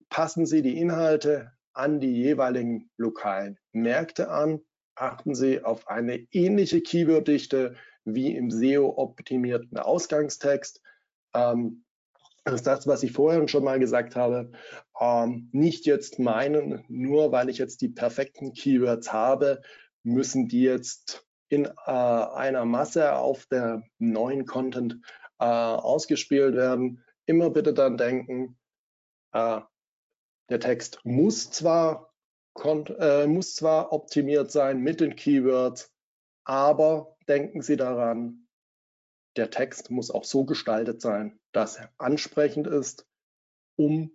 Passen 0.09 0.47
Sie 0.47 0.63
die 0.63 0.79
Inhalte 0.79 1.53
an 1.73 2.01
die 2.01 2.13
jeweiligen 2.13 2.91
lokalen 2.97 3.59
Märkte 3.73 4.31
an. 4.31 4.61
Achten 4.95 5.35
Sie 5.35 5.63
auf 5.63 5.89
eine 5.89 6.27
ähnliche 6.33 6.81
Keyworddichte 6.81 7.77
wie 8.05 8.35
im 8.37 8.51
SEO-optimierten 8.51 9.79
Ausgangstext. 9.79 10.83
Ähm, 11.35 11.85
das 12.45 12.55
ist 12.55 12.67
das, 12.67 12.87
was 12.87 13.03
ich 13.03 13.13
vorhin 13.13 13.49
schon 13.49 13.65
mal 13.65 13.79
gesagt 13.79 14.17
habe. 14.17 14.51
Ähm, 15.01 15.49
nicht 15.53 15.87
jetzt 15.87 16.19
meinen, 16.19 16.85
nur 16.89 17.33
weil 17.33 17.49
ich 17.49 17.59
jetzt 17.59 17.81
die 17.81 17.89
perfekten 17.89 18.53
Keywords 18.53 19.13
habe, 19.13 19.63
müssen 20.03 20.49
die 20.49 20.63
jetzt 20.63 21.25
in 21.53 21.67
äh, 21.67 21.71
einer 21.91 22.65
Masse 22.65 23.15
auf 23.15 23.45
der 23.45 23.83
neuen 23.99 24.47
Content 24.47 24.99
äh, 25.39 25.45
ausgespielt 25.45 26.55
werden. 26.55 27.05
Immer 27.27 27.51
bitte 27.51 27.75
dann 27.75 27.99
denken, 27.99 28.59
äh, 29.33 29.61
der 30.49 30.61
Text 30.61 31.01
muss 31.05 31.51
zwar, 31.51 32.15
äh, 32.65 33.27
muss 33.27 33.55
zwar 33.55 33.93
optimiert 33.93 34.51
sein 34.51 34.81
mit 34.81 35.01
den 35.01 35.15
Keywords, 35.15 35.93
aber 36.45 37.19
denken 37.29 37.61
Sie 37.61 37.77
daran, 37.77 38.49
der 39.37 39.51
Text 39.51 39.91
muss 39.91 40.11
auch 40.11 40.25
so 40.25 40.45
gestaltet 40.45 41.03
sein, 41.03 41.39
dass 41.53 41.77
er 41.77 41.93
ansprechend 41.99 42.67
ist, 42.67 43.07
um 43.77 44.11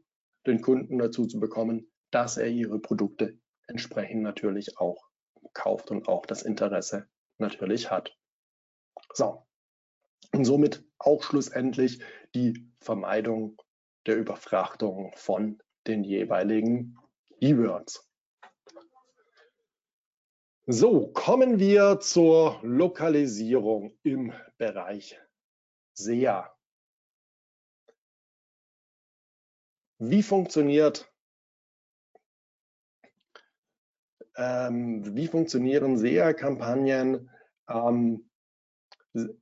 den 0.48 0.62
Kunden 0.62 0.98
dazu 0.98 1.28
zu 1.28 1.40
bekommen, 1.40 1.92
dass 2.10 2.38
er 2.38 2.48
Ihre 2.48 2.80
Produkte 2.80 3.38
entsprechend 3.68 4.24
natürlich 4.24 4.80
auch 4.80 5.08
kauft 5.54 5.92
und 5.92 6.08
auch 6.08 6.26
das 6.26 6.42
Interesse 6.42 7.08
natürlich 7.40 7.92
hat. 7.92 8.18
So, 9.14 9.46
und 10.34 10.46
somit 10.46 10.84
auch 11.00 11.24
schlussendlich 11.24 12.02
die 12.36 12.72
Vermeidung 12.80 13.62
der 14.06 14.18
Überfrachtung 14.18 15.12
von 15.16 15.62
den 15.86 16.04
jeweiligen 16.04 16.98
Keywords. 17.40 18.08
So, 20.66 21.08
kommen 21.08 21.60
wir 21.60 22.00
zur 22.02 22.60
Lokalisierung 22.62 23.98
im 24.04 24.34
Bereich 24.58 25.20
SEA. 25.94 26.54
Wie 30.00 30.22
funktioniert 30.22 31.12
Ähm, 34.38 35.16
wie 35.16 35.28
funktionieren 35.28 35.98
SEA-Kampagnen? 35.98 37.30
Ähm, 37.68 38.30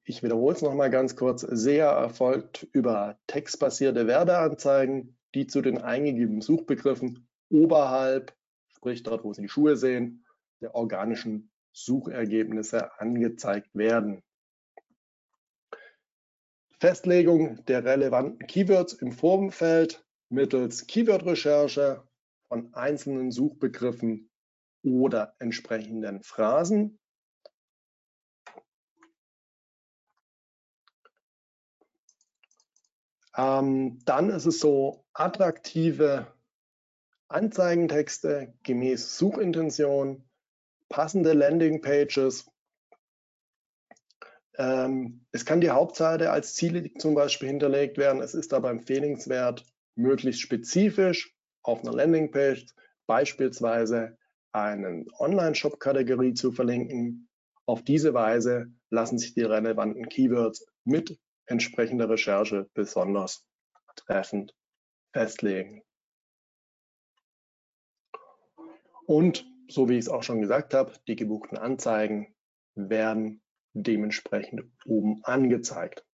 ich 0.05 0.23
wiederhole 0.23 0.55
es 0.55 0.61
nochmal 0.61 0.89
ganz 0.89 1.17
kurz. 1.17 1.41
SEA 1.41 1.91
erfolgt 2.01 2.63
über 2.71 3.19
textbasierte 3.27 4.07
Werbeanzeigen, 4.07 5.17
die 5.33 5.47
zu 5.47 5.61
den 5.61 5.79
eingegebenen 5.79 6.41
Suchbegriffen 6.41 7.27
oberhalb, 7.49 8.33
sprich 8.69 9.03
dort, 9.03 9.25
wo 9.25 9.33
Sie 9.33 9.41
die 9.41 9.49
Schuhe 9.49 9.75
sehen, 9.75 10.25
der 10.61 10.75
organischen 10.75 11.51
Suchergebnisse 11.73 12.97
angezeigt 12.99 13.75
werden. 13.75 14.23
Festlegung 16.79 17.65
der 17.65 17.83
relevanten 17.83 18.47
Keywords 18.47 18.93
im 18.93 19.11
Vorfeld 19.11 20.05
mittels 20.29 20.87
Keyword-Recherche 20.87 22.03
von 22.47 22.73
einzelnen 22.73 23.31
Suchbegriffen 23.31 24.29
oder 24.85 25.35
entsprechenden 25.39 26.21
Phrasen. 26.23 26.99
Ähm, 33.35 33.99
dann 34.05 34.29
ist 34.29 34.45
es 34.45 34.59
so, 34.59 35.05
attraktive 35.13 36.27
Anzeigentexte 37.27 38.53
gemäß 38.63 39.17
Suchintention, 39.17 40.23
passende 40.87 41.33
Landingpages. 41.33 42.49
Ähm, 44.57 45.25
es 45.31 45.45
kann 45.45 45.59
die 45.59 45.71
Hauptseite 45.71 46.31
als 46.31 46.53
Ziele 46.53 46.93
zum 46.93 47.15
Beispiel 47.15 47.49
hinterlegt 47.49 47.97
werden. 47.97 48.21
Es 48.21 48.35
ist 48.35 48.53
aber 48.53 48.69
empfehlenswert, 48.69 49.65
möglichst 49.95 50.41
spezifisch 50.41 51.35
auf 51.61 51.81
einer 51.81 51.93
Landingpage 51.93 52.67
beispielsweise 53.05 54.17
einen 54.55 55.05
Online-Shop-Kategorie 55.19 56.33
zu 56.33 56.53
verlinken. 56.53 57.27
Auf 57.65 57.83
diese 57.83 58.13
Weise 58.13 58.71
lassen 58.89 59.17
sich 59.17 59.33
die 59.33 59.41
relevanten 59.41 60.07
Keywords 60.07 60.65
mit 60.85 61.19
entsprechender 61.45 62.09
Recherche 62.09 62.69
besonders 62.73 63.45
treffend 63.97 64.55
festlegen. 65.11 65.83
Und 69.05 69.45
so 69.67 69.89
wie 69.89 69.93
ich 69.93 70.05
es 70.05 70.09
auch 70.09 70.23
schon 70.23 70.41
gesagt 70.41 70.73
habe, 70.73 70.93
die 71.07 71.15
gebuchten 71.15 71.57
Anzeigen 71.57 72.33
werden 72.75 73.41
dementsprechend 73.73 74.63
oben 74.85 75.23
angezeigt. 75.23 76.05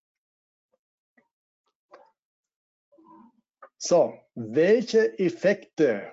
So, 3.77 4.17
welche 4.35 5.17
Effekte 5.19 6.11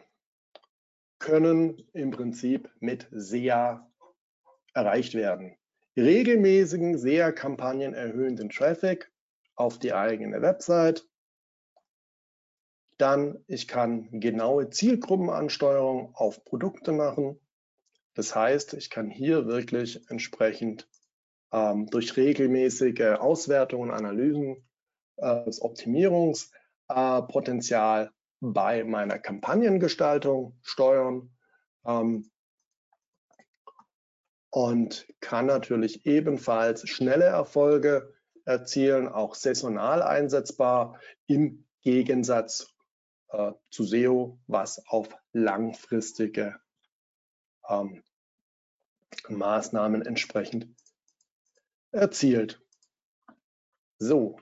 können 1.19 1.89
im 1.93 2.11
Prinzip 2.11 2.71
mit 2.81 3.09
SEA 3.11 3.89
erreicht 4.75 5.14
werden. 5.14 5.57
Regelmäßigen 5.97 6.97
SEA-Kampagnen 6.97 7.95
erhöhen 7.95 8.37
den 8.37 8.51
Traffic 8.51 9.11
auf 9.57 9.79
die 9.79 9.93
eigene 9.93 10.41
Website. 10.43 11.09
Dann, 12.99 13.45
ich 13.47 13.66
kann 13.69 14.09
genaue 14.21 14.71
Zielgruppenansteuerung 14.71 16.14
auf 16.14 16.45
Produkte 16.45 16.93
machen. 16.93 17.41
Das 18.14 18.35
heißt, 18.35 18.75
ich 18.75 18.91
kann 18.91 19.11
hier 19.11 19.47
wirklich 19.47 20.09
entsprechend 20.11 20.89
ähm, 21.53 21.87
durch 21.87 22.16
regelmäßige 22.16 23.19
Auswertungen 23.19 23.91
und 23.91 23.97
Analysen 23.97 24.69
äh, 25.16 25.45
des 25.45 25.62
Optimierungs 25.62 26.53
äh, 26.89 27.23
bei 28.41 28.84
meiner 28.84 29.18
Kampagnengestaltung 29.18 30.59
steuern 30.62 31.30
ähm, 31.84 32.30
und 34.51 35.07
kann 35.20 35.47
natürlich 35.47 36.07
ebenfalls 36.07 36.89
schnelle 36.89 37.24
Erfolge 37.24 38.14
erzielen, 38.45 39.09
auch 39.09 39.34
saisonal 39.34 40.03
einsetzbar 40.03 40.99
im 41.26 41.66
Gegensatz 41.82 42.74
äh, 43.28 43.53
zu 43.70 43.84
SEO, 43.84 44.41
was 44.47 44.86
auf 44.86 45.09
langfristige 45.32 46.59
ähm, 47.68 48.03
Maßnahmen 49.28 50.03
entsprechend 50.07 50.74
erzielt. 51.91 52.61
So, 53.99 54.39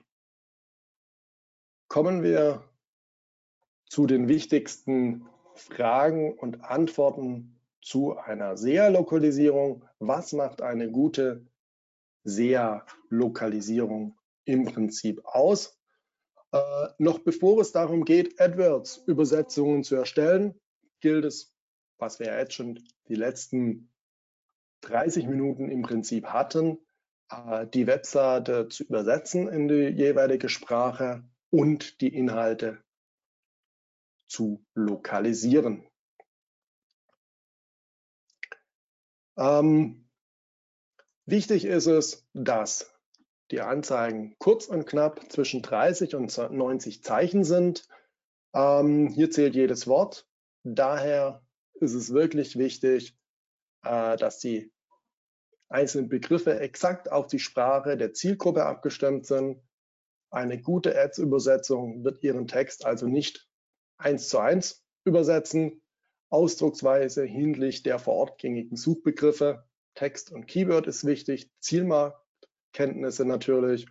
kommen 1.87 2.23
wir 2.23 2.63
zu 3.97 4.05
den 4.05 4.27
wichtigsten 4.27 5.25
Fragen 5.55 6.31
und 6.37 6.63
Antworten 6.63 7.59
zu 7.81 8.15
einer 8.15 8.55
SEA-Lokalisierung. 8.55 9.85
Was 9.97 10.33
macht 10.33 10.61
eine 10.61 10.91
gute 10.91 11.47
SEA-Lokalisierung 12.23 14.15
im 14.45 14.65
Prinzip 14.65 15.25
aus? 15.25 15.79
Äh, 16.51 16.59
noch 16.99 17.17
bevor 17.17 17.59
es 17.59 17.71
darum 17.71 18.05
geht, 18.05 18.39
AdWords-Übersetzungen 18.39 19.83
zu 19.83 19.95
erstellen, 19.95 20.53
gilt 20.99 21.25
es, 21.25 21.55
was 21.97 22.19
wir 22.19 22.27
jetzt 22.37 22.53
schon 22.53 22.79
die 23.07 23.15
letzten 23.15 23.89
30 24.81 25.25
Minuten 25.25 25.71
im 25.71 25.81
Prinzip 25.81 26.27
hatten, 26.27 26.77
äh, 27.31 27.65
die 27.65 27.87
Webseite 27.87 28.67
zu 28.67 28.83
übersetzen 28.83 29.47
in 29.47 29.67
die 29.67 29.87
jeweilige 29.87 30.49
Sprache 30.49 31.23
und 31.49 31.99
die 31.99 32.15
Inhalte 32.15 32.77
zu 34.27 34.65
lokalisieren. 34.73 35.87
Ähm, 39.37 40.09
wichtig 41.25 41.65
ist 41.65 41.87
es, 41.87 42.27
dass 42.33 42.93
die 43.51 43.61
Anzeigen 43.61 44.35
kurz 44.39 44.67
und 44.67 44.85
knapp 44.85 45.31
zwischen 45.31 45.61
30 45.61 46.15
und 46.15 46.35
90 46.35 47.03
Zeichen 47.03 47.43
sind. 47.43 47.87
Ähm, 48.53 49.07
hier 49.09 49.31
zählt 49.31 49.55
jedes 49.55 49.87
Wort. 49.87 50.27
Daher 50.63 51.45
ist 51.75 51.93
es 51.93 52.11
wirklich 52.11 52.57
wichtig, 52.57 53.17
äh, 53.83 54.17
dass 54.17 54.39
die 54.39 54.73
einzelnen 55.69 56.09
Begriffe 56.09 56.59
exakt 56.59 57.11
auf 57.11 57.27
die 57.27 57.39
Sprache 57.39 57.97
der 57.97 58.13
Zielgruppe 58.13 58.65
abgestimmt 58.65 59.25
sind. 59.25 59.61
Eine 60.29 60.61
gute 60.61 60.97
Ads-Übersetzung 60.99 62.03
wird 62.03 62.23
Ihren 62.23 62.47
Text 62.47 62.85
also 62.85 63.07
nicht 63.07 63.46
eins 63.97 64.29
zu 64.29 64.39
eins 64.39 64.83
übersetzen. 65.03 65.81
Ausdrucksweise 66.29 67.23
hinsichtlich 67.23 67.83
der 67.83 67.99
vor 67.99 68.15
Ort 68.15 68.39
gängigen 68.39 68.75
Suchbegriffe. 68.75 69.63
Text 69.95 70.31
und 70.31 70.45
Keyword 70.45 70.87
ist 70.87 71.05
wichtig, 71.05 71.49
Zielmarktkenntnisse 71.59 73.25
natürlich 73.25 73.87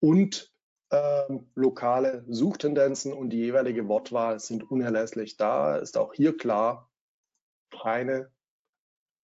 und 0.00 0.52
ähm, 0.90 1.50
lokale 1.54 2.24
Suchtendenzen 2.28 3.12
und 3.12 3.30
die 3.30 3.38
jeweilige 3.38 3.88
Wortwahl 3.88 4.38
sind 4.38 4.70
unerlässlich. 4.70 5.36
Da 5.36 5.76
ist 5.76 5.96
auch 5.96 6.14
hier 6.14 6.36
klar 6.36 6.90
keine 7.70 8.30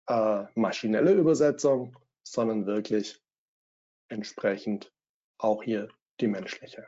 äh, 0.07 0.45
maschinelle 0.55 1.13
Übersetzung, 1.13 1.97
sondern 2.23 2.65
wirklich 2.65 3.21
entsprechend 4.09 4.91
auch 5.37 5.63
hier 5.63 5.89
die 6.19 6.27
menschliche. 6.27 6.87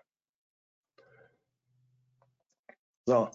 So, 3.05 3.29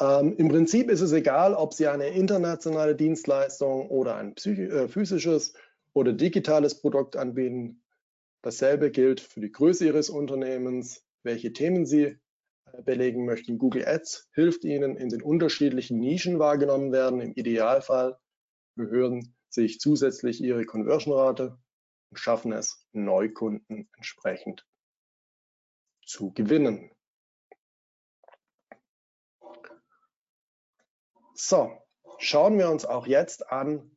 ähm, 0.00 0.34
Im 0.38 0.48
Prinzip 0.48 0.90
ist 0.90 1.02
es 1.02 1.12
egal, 1.12 1.54
ob 1.54 1.74
Sie 1.74 1.86
eine 1.86 2.08
internationale 2.08 2.96
Dienstleistung 2.96 3.88
oder 3.90 4.16
ein 4.16 4.34
äh, 4.36 4.88
physisches 4.88 5.52
oder 5.92 6.14
digitales 6.14 6.80
Produkt 6.80 7.16
anbieten. 7.16 7.82
Dasselbe 8.42 8.90
gilt 8.90 9.20
für 9.20 9.40
die 9.40 9.52
Größe 9.52 9.84
Ihres 9.84 10.08
Unternehmens, 10.08 11.04
welche 11.22 11.52
Themen 11.52 11.84
Sie 11.84 12.04
äh, 12.04 12.82
belegen 12.82 13.26
möchten. 13.26 13.58
Google 13.58 13.86
Ads 13.86 14.30
hilft 14.32 14.64
Ihnen, 14.64 14.96
in 14.96 15.10
den 15.10 15.20
unterschiedlichen 15.20 15.98
Nischen 15.98 16.38
wahrgenommen 16.38 16.90
werden. 16.90 17.20
Im 17.20 17.34
Idealfall 17.34 18.18
erhöhen 18.78 19.34
sich 19.50 19.80
zusätzlich 19.80 20.40
Ihre 20.40 20.64
Conversion-Rate 20.64 21.58
und 22.10 22.18
schaffen 22.18 22.52
es, 22.52 22.86
Neukunden 22.92 23.90
entsprechend 23.96 24.66
zu 26.06 26.32
gewinnen. 26.32 26.90
So, 31.42 31.72
schauen 32.18 32.58
wir 32.58 32.68
uns 32.68 32.84
auch 32.84 33.06
jetzt 33.06 33.50
an, 33.50 33.96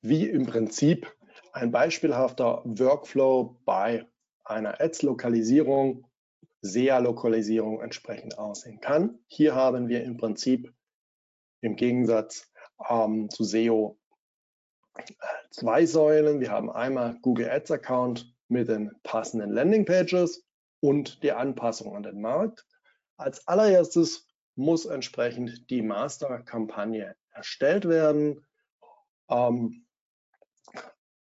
wie 0.00 0.26
im 0.26 0.46
Prinzip 0.46 1.14
ein 1.52 1.70
beispielhafter 1.70 2.62
Workflow 2.64 3.60
bei 3.66 4.06
einer 4.42 4.80
Ads-Lokalisierung, 4.80 6.10
SEA-Lokalisierung 6.62 7.82
entsprechend 7.82 8.38
aussehen 8.38 8.80
kann. 8.80 9.18
Hier 9.26 9.54
haben 9.54 9.88
wir 9.88 10.02
im 10.02 10.16
Prinzip 10.16 10.72
im 11.60 11.76
Gegensatz 11.76 12.50
ähm, 12.88 13.28
zu 13.28 13.44
SEO 13.44 13.98
zwei 15.50 15.84
Säulen. 15.84 16.40
Wir 16.40 16.52
haben 16.52 16.70
einmal 16.70 17.18
Google 17.20 17.50
Ads 17.50 17.72
Account 17.72 18.34
mit 18.48 18.68
den 18.68 18.92
passenden 19.02 19.50
Landingpages 19.50 20.42
und 20.80 21.22
die 21.22 21.32
Anpassung 21.32 21.94
an 21.94 22.02
den 22.02 22.22
Markt. 22.22 22.66
Als 23.18 23.46
allererstes 23.46 24.25
muss 24.56 24.86
entsprechend 24.86 25.70
die 25.70 25.82
Masterkampagne 25.82 27.14
erstellt 27.30 27.88
werden 27.88 28.44
ähm, 29.28 29.86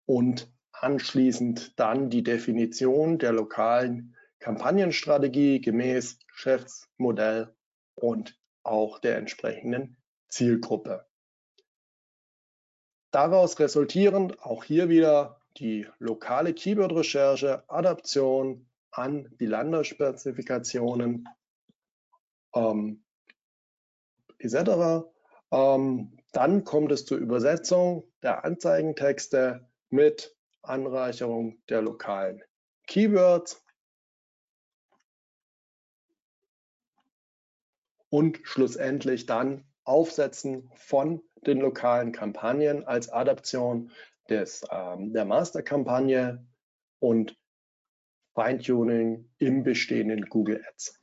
und 0.05 0.51
anschließend 0.71 1.79
dann 1.79 2.09
die 2.09 2.23
Definition 2.23 3.19
der 3.19 3.31
lokalen 3.31 4.15
Kampagnenstrategie 4.39 5.61
gemäß 5.61 6.19
Geschäftsmodell 6.27 7.53
und 7.95 8.39
auch 8.63 8.99
der 8.99 9.17
entsprechenden 9.17 9.97
Zielgruppe. 10.29 11.05
Daraus 13.11 13.59
resultierend 13.59 14.41
auch 14.41 14.63
hier 14.63 14.89
wieder 14.89 15.41
die 15.57 15.87
lokale 15.97 16.53
Keyword-Recherche, 16.53 17.63
Adaption 17.67 18.69
an 18.91 19.29
die 19.39 19.45
Länderspezifikationen 19.45 21.27
ähm, 22.53 23.03
etc. 24.39 25.05
Ähm, 25.51 26.17
dann 26.31 26.63
kommt 26.63 26.91
es 26.91 27.05
zur 27.05 27.17
Übersetzung 27.17 28.03
der 28.23 28.43
Anzeigentexte 28.45 29.67
mit 29.89 30.35
Anreicherung 30.61 31.61
der 31.69 31.81
lokalen 31.81 32.43
Keywords 32.87 33.63
und 38.09 38.39
schlussendlich 38.43 39.25
dann 39.25 39.65
Aufsetzen 39.83 40.69
von 40.75 41.21
den 41.45 41.59
lokalen 41.59 42.11
Kampagnen 42.11 42.83
als 42.85 43.09
Adaption 43.09 43.91
des, 44.29 44.63
ähm, 44.71 45.13
der 45.13 45.25
Masterkampagne 45.25 46.45
und 46.99 47.35
Feintuning 48.35 49.29
im 49.37 49.63
bestehenden 49.63 50.25
Google 50.25 50.63
Ads 50.69 50.99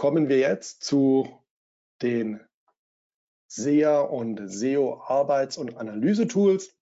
kommen 0.00 0.30
wir 0.30 0.38
jetzt 0.38 0.82
zu 0.82 1.28
den 2.00 2.40
SEA 3.48 4.00
und 4.00 4.40
SEO 4.50 4.98
Arbeits- 5.02 5.58
und 5.58 5.76
Analyse-Tools. 5.76 6.74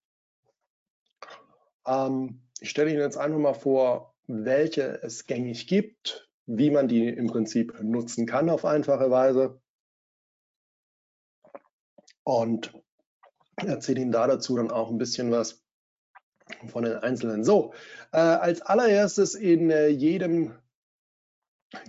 Ähm, 1.85 2.47
ich 2.61 2.71
stelle 2.71 2.93
Ihnen 2.93 3.01
jetzt 3.01 3.17
einfach 3.17 3.41
mal 3.41 3.55
vor, 3.55 4.15
welche 4.29 5.03
es 5.03 5.27
gängig 5.27 5.67
gibt, 5.67 6.31
wie 6.47 6.71
man 6.71 6.87
die 6.87 7.09
im 7.09 7.27
Prinzip 7.27 7.83
nutzen 7.83 8.25
kann 8.25 8.49
auf 8.49 8.65
einfache 8.65 9.11
Weise. 9.11 9.61
Und 12.23 12.73
erzähle 13.57 14.03
Ihnen 14.03 14.13
da 14.13 14.29
dazu 14.29 14.55
dann 14.55 14.71
auch 14.71 14.91
ein 14.93 14.99
bisschen 14.99 15.33
was 15.33 15.61
von 16.69 16.85
den 16.85 16.95
einzelnen. 16.99 17.43
So, 17.43 17.75
äh, 18.13 18.19
als 18.19 18.63
allererstes 18.63 19.35
in 19.35 19.71
äh, 19.71 19.89
jedem 19.89 20.57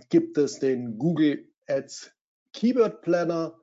gibt 0.09 0.37
es 0.37 0.59
den 0.59 0.97
Google 0.97 1.47
Ads 1.67 2.11
Keyword 2.53 3.01
Planner, 3.01 3.59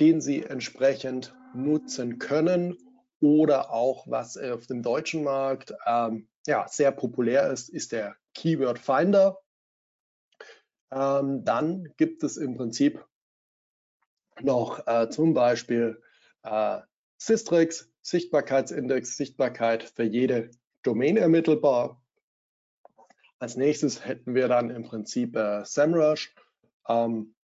den 0.00 0.20
Sie 0.20 0.42
entsprechend 0.42 1.34
nutzen 1.54 2.18
können 2.18 2.76
oder 3.20 3.72
auch 3.72 4.06
was 4.06 4.36
auf 4.36 4.66
dem 4.66 4.82
deutschen 4.82 5.24
Markt 5.24 5.74
ähm, 5.86 6.28
ja, 6.46 6.68
sehr 6.68 6.92
populär 6.92 7.50
ist, 7.50 7.68
ist 7.68 7.92
der 7.92 8.16
Keyword 8.34 8.78
Finder. 8.78 9.40
Ähm, 10.92 11.44
dann 11.44 11.92
gibt 11.96 12.22
es 12.22 12.36
im 12.36 12.56
Prinzip 12.56 13.04
noch 14.40 14.86
äh, 14.86 15.08
zum 15.10 15.34
Beispiel 15.34 16.00
äh, 16.42 16.80
Systrix, 17.18 17.90
Sichtbarkeitsindex, 18.02 19.16
Sichtbarkeit 19.16 19.82
für 19.82 20.04
jede 20.04 20.50
Domain 20.82 21.16
ermittelbar. 21.16 22.02
Als 23.38 23.56
nächstes 23.56 24.04
hätten 24.04 24.34
wir 24.34 24.48
dann 24.48 24.68
im 24.70 24.82
Prinzip 24.84 25.36
äh, 25.36 25.64
SEMrush. 25.64 26.34
Ähm, 26.88 27.34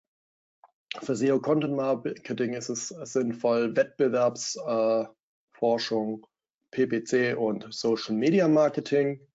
für 1.01 1.17
SEO 1.17 1.41
Content 1.41 1.75
Marketing 1.75 2.53
ist 2.55 2.69
es 2.69 2.89
sinnvoll, 2.89 3.75
Wettbewerbsforschung, 3.77 6.23
äh, 6.23 6.27
PPC 6.71 7.37
und 7.37 7.67
Social 7.73 8.15
Media 8.15 8.47
Marketing. 8.49 9.27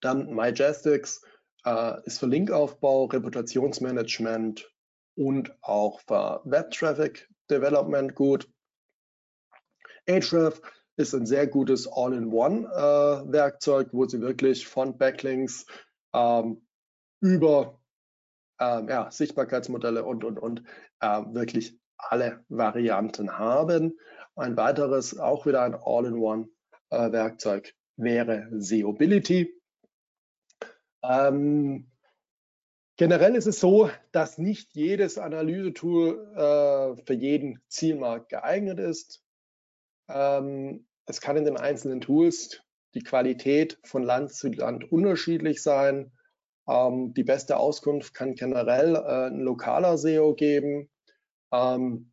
Dann 0.00 0.32
Mygestics 0.32 1.20
äh, 1.64 2.00
ist 2.04 2.20
für 2.20 2.26
Linkaufbau, 2.26 3.06
Reputationsmanagement 3.06 4.72
und 5.16 5.52
auch 5.62 5.98
für 6.00 6.42
Web 6.44 6.70
Traffic 6.70 7.28
Development 7.50 8.14
gut. 8.14 8.48
Ahrefs 10.08 10.62
ist 10.98 11.14
ein 11.14 11.26
sehr 11.26 11.46
gutes 11.46 11.86
All-in-One-Werkzeug, 11.86 13.88
äh, 13.88 13.90
wo 13.92 14.06
Sie 14.06 14.20
wirklich 14.20 14.66
von 14.66 14.98
Backlinks 14.98 15.66
ähm, 16.12 16.66
über 17.20 17.80
ähm, 18.60 18.88
ja, 18.88 19.10
Sichtbarkeitsmodelle 19.10 20.04
und, 20.04 20.24
und, 20.24 20.38
und 20.38 20.62
äh, 21.00 21.22
wirklich 21.28 21.78
alle 21.96 22.44
Varianten 22.48 23.38
haben. 23.38 23.98
Ein 24.34 24.56
weiteres, 24.56 25.18
auch 25.18 25.46
wieder 25.46 25.62
ein 25.62 25.74
All-in-One-Werkzeug 25.74 27.68
äh, 27.68 27.72
wäre 27.96 28.48
Seobility. 28.52 29.54
Ähm, 31.04 31.92
generell 32.96 33.36
ist 33.36 33.46
es 33.46 33.60
so, 33.60 33.88
dass 34.10 34.38
nicht 34.38 34.74
jedes 34.74 35.16
Analysetool 35.16 36.32
äh, 36.34 37.04
für 37.04 37.14
jeden 37.14 37.62
Zielmarkt 37.68 38.30
geeignet 38.30 38.80
ist. 38.80 39.22
Ähm, 40.08 40.87
es 41.08 41.20
kann 41.20 41.36
in 41.36 41.44
den 41.44 41.56
einzelnen 41.56 42.00
Tools 42.00 42.60
die 42.94 43.02
Qualität 43.02 43.78
von 43.84 44.02
Land 44.02 44.32
zu 44.32 44.48
Land 44.48 44.92
unterschiedlich 44.92 45.62
sein. 45.62 46.12
Ähm, 46.68 47.14
die 47.14 47.24
beste 47.24 47.56
Auskunft 47.56 48.14
kann 48.14 48.34
generell 48.34 48.94
äh, 48.94 49.26
ein 49.28 49.40
lokaler 49.40 49.96
SEO 49.96 50.34
geben. 50.34 50.90
Ähm, 51.52 52.12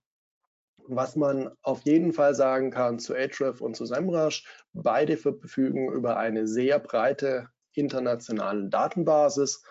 was 0.88 1.16
man 1.16 1.52
auf 1.62 1.82
jeden 1.82 2.14
Fall 2.14 2.36
sagen 2.36 2.72
kann 2.72 3.00
zu 3.00 3.16
Ahrefs 3.16 3.60
und 3.60 3.76
zu 3.76 3.86
SEMrush, 3.86 4.46
beide 4.74 5.18
verfügen 5.18 5.91
über 5.91 6.18
eine 6.18 6.48
sehr 6.48 6.80
breite 6.80 7.50
internationale 7.74 8.70
Datenbasis, 8.70 9.64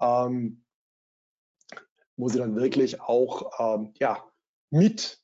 ähm, 0.00 0.64
wo 2.16 2.28
sie 2.28 2.38
dann 2.38 2.56
wirklich 2.56 3.00
auch 3.00 3.76
ähm, 3.76 3.94
ja, 3.98 4.24
mit 4.70 5.21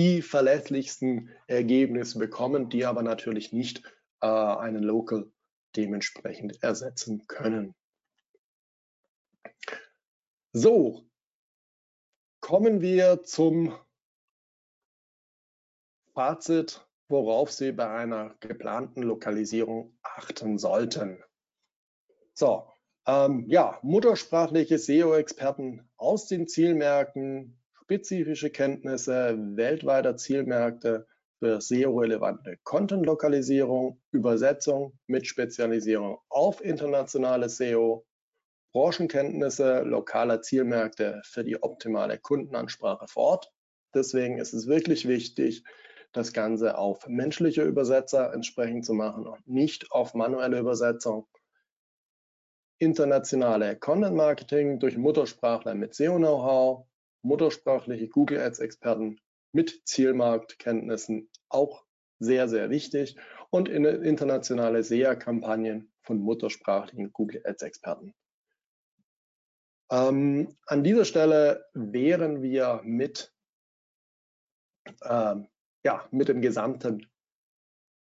die 0.00 0.22
verlässlichsten 0.22 1.28
Ergebnisse 1.46 2.18
bekommen, 2.18 2.70
die 2.70 2.86
aber 2.86 3.02
natürlich 3.02 3.52
nicht 3.52 3.82
äh, 4.22 4.26
einen 4.26 4.82
Local 4.82 5.30
dementsprechend 5.76 6.62
ersetzen 6.62 7.26
können. 7.26 7.74
So, 10.54 11.04
kommen 12.40 12.80
wir 12.80 13.24
zum 13.24 13.78
Fazit, 16.14 16.88
worauf 17.08 17.52
Sie 17.52 17.72
bei 17.72 17.90
einer 17.90 18.34
geplanten 18.40 19.02
Lokalisierung 19.02 19.98
achten 20.02 20.56
sollten. 20.56 21.22
So, 22.32 22.72
ähm, 23.06 23.44
ja, 23.48 23.78
muttersprachliche 23.82 24.78
SEO-Experten 24.78 25.86
aus 25.98 26.26
den 26.26 26.48
Zielmärkten, 26.48 27.59
spezifische 27.90 28.50
Kenntnisse 28.50 29.36
weltweiter 29.56 30.16
Zielmärkte 30.16 31.08
für 31.40 31.60
SEO-relevante 31.60 32.56
Content-Lokalisierung, 32.62 34.00
Übersetzung 34.12 34.96
mit 35.08 35.26
Spezialisierung 35.26 36.18
auf 36.28 36.64
internationale 36.64 37.48
SEO, 37.48 38.06
Branchenkenntnisse 38.72 39.80
lokaler 39.80 40.40
Zielmärkte 40.40 41.20
für 41.24 41.42
die 41.42 41.60
optimale 41.60 42.18
Kundenansprache 42.18 43.08
vor 43.08 43.24
Ort. 43.24 43.52
Deswegen 43.92 44.38
ist 44.38 44.52
es 44.52 44.68
wirklich 44.68 45.08
wichtig, 45.08 45.64
das 46.12 46.32
Ganze 46.32 46.78
auf 46.78 47.08
menschliche 47.08 47.62
Übersetzer 47.62 48.32
entsprechend 48.32 48.86
zu 48.86 48.94
machen 48.94 49.26
und 49.26 49.48
nicht 49.48 49.90
auf 49.90 50.14
manuelle 50.14 50.60
Übersetzung. 50.60 51.26
Internationale 52.78 53.76
Content 53.76 54.14
Marketing 54.14 54.78
durch 54.78 54.96
Muttersprachler 54.96 55.74
mit 55.74 55.96
SEO-Know-how, 55.96 56.86
muttersprachliche 57.22 58.08
Google 58.08 58.40
Ads-Experten 58.40 59.20
mit 59.52 59.82
Zielmarktkenntnissen 59.84 61.30
auch 61.48 61.84
sehr, 62.18 62.48
sehr 62.48 62.70
wichtig 62.70 63.16
und 63.50 63.68
internationale 63.68 64.82
SEA-Kampagnen 64.82 65.92
von 66.02 66.18
muttersprachlichen 66.18 67.12
Google 67.12 67.42
Ads-Experten. 67.44 68.14
Ähm, 69.90 70.56
an 70.66 70.84
dieser 70.84 71.04
Stelle 71.04 71.66
wären 71.74 72.42
wir 72.42 72.80
mit 72.84 73.32
ähm, 75.02 75.48
ja, 75.84 76.06
mit 76.10 76.28
dem 76.28 76.40
gesamten 76.40 77.06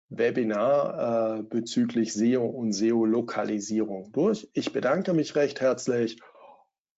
Webinar 0.08 1.38
äh, 1.38 1.42
bezüglich 1.42 2.12
SEO 2.12 2.44
und 2.44 2.72
SEO-Lokalisierung 2.72 4.10
durch. 4.12 4.48
Ich 4.54 4.72
bedanke 4.72 5.12
mich 5.12 5.36
recht 5.36 5.60
herzlich. 5.60 6.20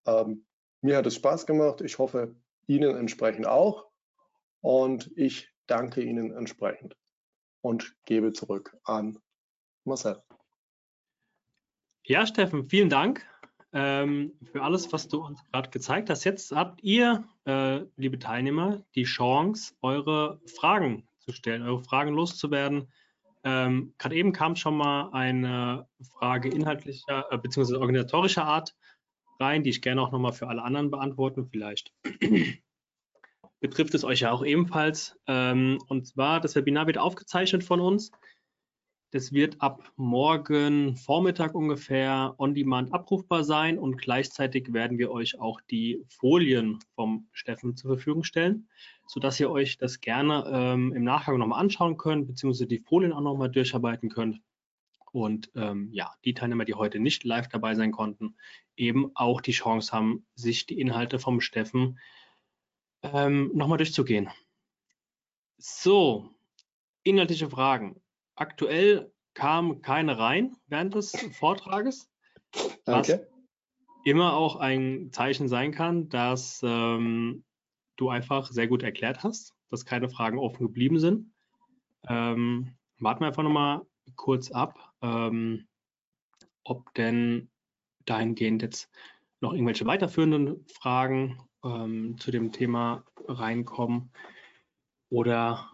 Ähm, 0.06 0.46
mir 0.82 0.96
hat 0.96 1.06
es 1.06 1.14
Spaß 1.14 1.46
gemacht. 1.46 1.80
Ich 1.80 1.98
hoffe, 1.98 2.34
Ihnen 2.66 2.96
entsprechend 2.96 3.46
auch. 3.46 3.86
Und 4.60 5.10
ich 5.16 5.48
danke 5.66 6.02
Ihnen 6.02 6.32
entsprechend 6.32 6.96
und 7.62 7.96
gebe 8.04 8.32
zurück 8.32 8.76
an 8.84 9.18
Marcel. 9.84 10.22
Ja, 12.04 12.26
Steffen, 12.26 12.68
vielen 12.68 12.90
Dank 12.90 13.26
ähm, 13.72 14.32
für 14.44 14.62
alles, 14.62 14.92
was 14.92 15.08
du 15.08 15.24
uns 15.24 15.40
gerade 15.50 15.70
gezeigt 15.70 16.10
hast. 16.10 16.24
Jetzt 16.24 16.52
habt 16.52 16.82
ihr, 16.82 17.24
äh, 17.46 17.80
liebe 17.96 18.18
Teilnehmer, 18.18 18.82
die 18.94 19.04
Chance, 19.04 19.74
eure 19.80 20.40
Fragen 20.46 21.08
zu 21.20 21.32
stellen, 21.32 21.62
eure 21.62 21.82
Fragen 21.82 22.12
loszuwerden. 22.14 22.92
Ähm, 23.44 23.94
gerade 23.98 24.14
eben 24.14 24.32
kam 24.32 24.56
schon 24.56 24.76
mal 24.76 25.10
eine 25.12 25.88
Frage 26.18 26.48
inhaltlicher 26.48 27.26
äh, 27.30 27.38
bzw. 27.38 27.76
organisatorischer 27.76 28.44
Art 28.44 28.74
rein, 29.38 29.62
die 29.62 29.70
ich 29.70 29.82
gerne 29.82 30.02
auch 30.02 30.12
nochmal 30.12 30.32
für 30.32 30.48
alle 30.48 30.62
anderen 30.62 30.90
beantworten. 30.90 31.46
Vielleicht 31.46 31.92
betrifft 33.60 33.94
es 33.94 34.04
euch 34.04 34.20
ja 34.20 34.32
auch 34.32 34.44
ebenfalls. 34.44 35.18
Ähm, 35.26 35.78
und 35.88 36.06
zwar, 36.06 36.40
das 36.40 36.54
Webinar 36.54 36.86
wird 36.86 36.98
aufgezeichnet 36.98 37.64
von 37.64 37.80
uns. 37.80 38.10
Das 39.12 39.30
wird 39.30 39.60
ab 39.60 39.92
morgen 39.96 40.96
Vormittag 40.96 41.54
ungefähr 41.54 42.34
on 42.38 42.54
demand 42.54 42.94
abrufbar 42.94 43.44
sein 43.44 43.78
und 43.78 43.98
gleichzeitig 43.98 44.72
werden 44.72 44.96
wir 44.96 45.10
euch 45.10 45.38
auch 45.38 45.60
die 45.60 46.02
Folien 46.08 46.78
vom 46.94 47.28
Steffen 47.32 47.76
zur 47.76 47.96
Verfügung 47.96 48.24
stellen, 48.24 48.70
sodass 49.06 49.38
ihr 49.38 49.50
euch 49.50 49.76
das 49.76 50.00
gerne 50.00 50.46
ähm, 50.50 50.94
im 50.94 51.04
Nachgang 51.04 51.36
nochmal 51.36 51.60
anschauen 51.60 51.98
könnt, 51.98 52.26
beziehungsweise 52.26 52.66
die 52.66 52.78
Folien 52.78 53.12
auch 53.12 53.20
nochmal 53.20 53.50
durcharbeiten 53.50 54.08
könnt. 54.08 54.40
Und 55.12 55.50
ähm, 55.54 55.90
ja, 55.92 56.14
die 56.24 56.32
Teilnehmer, 56.32 56.64
die 56.64 56.74
heute 56.74 56.98
nicht 56.98 57.24
live 57.24 57.48
dabei 57.48 57.74
sein 57.74 57.92
konnten, 57.92 58.34
eben 58.76 59.12
auch 59.14 59.42
die 59.42 59.52
Chance 59.52 59.92
haben, 59.92 60.26
sich 60.34 60.66
die 60.66 60.80
Inhalte 60.80 61.18
vom 61.18 61.40
Steffen 61.40 61.98
ähm, 63.02 63.50
nochmal 63.54 63.78
durchzugehen. 63.78 64.30
So, 65.58 66.30
inhaltliche 67.04 67.50
Fragen. 67.50 68.00
Aktuell 68.34 69.12
kam 69.34 69.82
keine 69.82 70.18
rein 70.18 70.56
während 70.66 70.94
des 70.94 71.12
Vortrages, 71.38 72.10
was 72.86 73.10
okay. 73.10 73.26
immer 74.04 74.34
auch 74.34 74.56
ein 74.56 75.10
Zeichen 75.12 75.46
sein 75.46 75.72
kann, 75.72 76.08
dass 76.08 76.62
ähm, 76.64 77.44
du 77.96 78.08
einfach 78.08 78.50
sehr 78.50 78.66
gut 78.66 78.82
erklärt 78.82 79.22
hast, 79.22 79.54
dass 79.70 79.84
keine 79.84 80.08
Fragen 80.08 80.38
offen 80.38 80.66
geblieben 80.66 80.98
sind. 80.98 81.32
Ähm, 82.08 82.74
warten 82.98 83.20
wir 83.20 83.28
einfach 83.28 83.42
nochmal 83.42 83.82
kurz 84.16 84.50
ab, 84.50 84.91
ähm, 85.02 85.66
ob 86.64 86.94
denn 86.94 87.50
dahingehend 88.04 88.62
jetzt 88.62 88.90
noch 89.40 89.52
irgendwelche 89.52 89.86
weiterführenden 89.86 90.66
Fragen 90.68 91.38
ähm, 91.64 92.16
zu 92.18 92.30
dem 92.30 92.52
Thema 92.52 93.04
reinkommen 93.26 94.12
oder 95.10 95.70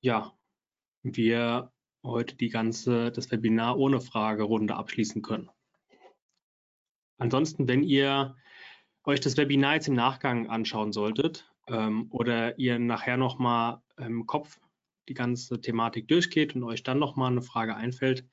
ja, 0.00 0.36
wir 1.02 1.72
heute 2.04 2.36
die 2.36 2.48
ganze, 2.48 3.12
das 3.12 3.30
Webinar 3.30 3.78
ohne 3.78 4.00
Fragerunde 4.00 4.74
abschließen 4.74 5.22
können. 5.22 5.50
Ansonsten, 7.18 7.68
wenn 7.68 7.84
ihr 7.84 8.36
euch 9.04 9.20
das 9.20 9.36
Webinar 9.36 9.74
jetzt 9.74 9.88
im 9.88 9.94
Nachgang 9.94 10.48
anschauen 10.48 10.92
solltet 10.92 11.50
ähm, 11.68 12.08
oder 12.10 12.58
ihr 12.58 12.78
nachher 12.78 13.16
nochmal 13.16 13.80
im 13.96 14.26
Kopf 14.26 14.60
die 15.08 15.14
ganze 15.14 15.60
Thematik 15.60 16.08
durchgeht 16.08 16.54
und 16.54 16.64
euch 16.64 16.82
dann 16.82 16.98
nochmal 16.98 17.30
eine 17.30 17.42
Frage 17.42 17.76
einfällt, 17.76 18.26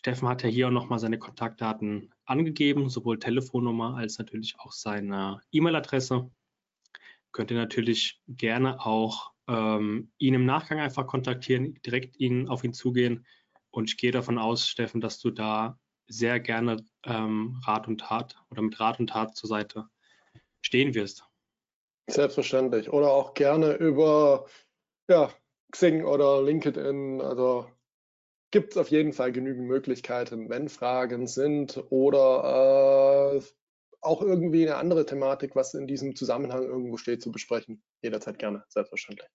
Steffen 0.00 0.28
hat 0.28 0.42
ja 0.42 0.48
hier 0.48 0.68
auch 0.68 0.72
nochmal 0.72 0.98
seine 0.98 1.18
Kontaktdaten 1.18 2.10
angegeben, 2.24 2.88
sowohl 2.88 3.18
Telefonnummer 3.18 3.96
als 3.98 4.18
natürlich 4.18 4.54
auch 4.58 4.72
seine 4.72 5.42
E-Mail-Adresse. 5.52 6.30
Könnt 7.32 7.50
ihr 7.50 7.58
natürlich 7.58 8.18
gerne 8.26 8.80
auch 8.80 9.32
ähm, 9.46 10.10
ihn 10.16 10.32
im 10.32 10.46
Nachgang 10.46 10.80
einfach 10.80 11.06
kontaktieren, 11.06 11.78
direkt 11.84 12.18
ihn 12.18 12.48
auf 12.48 12.64
ihn 12.64 12.72
zugehen. 12.72 13.26
Und 13.70 13.90
ich 13.90 13.98
gehe 13.98 14.10
davon 14.10 14.38
aus, 14.38 14.66
Steffen, 14.66 15.02
dass 15.02 15.18
du 15.18 15.30
da 15.30 15.78
sehr 16.08 16.40
gerne 16.40 16.82
ähm, 17.04 17.60
Rat 17.66 17.86
und 17.86 18.00
Tat 18.00 18.42
oder 18.50 18.62
mit 18.62 18.80
Rat 18.80 19.00
und 19.00 19.08
Tat 19.08 19.36
zur 19.36 19.50
Seite 19.50 19.84
stehen 20.62 20.94
wirst. 20.94 21.26
Selbstverständlich. 22.08 22.90
Oder 22.90 23.10
auch 23.10 23.34
gerne 23.34 23.74
über 23.74 24.46
ja, 25.10 25.30
Xing 25.72 26.06
oder 26.06 26.42
LinkedIn. 26.42 27.20
Also 27.20 27.68
gibt 28.50 28.72
es 28.72 28.76
auf 28.76 28.88
jeden 28.88 29.12
Fall 29.12 29.32
genügend 29.32 29.66
Möglichkeiten, 29.66 30.48
wenn 30.48 30.68
Fragen 30.68 31.26
sind 31.26 31.82
oder 31.90 33.34
äh, 33.34 33.42
auch 34.00 34.22
irgendwie 34.22 34.66
eine 34.66 34.76
andere 34.76 35.06
Thematik, 35.06 35.54
was 35.54 35.74
in 35.74 35.86
diesem 35.86 36.16
Zusammenhang 36.16 36.62
irgendwo 36.62 36.96
steht, 36.96 37.22
zu 37.22 37.30
besprechen. 37.30 37.82
Jederzeit 38.02 38.38
gerne, 38.38 38.64
selbstverständlich. 38.68 39.28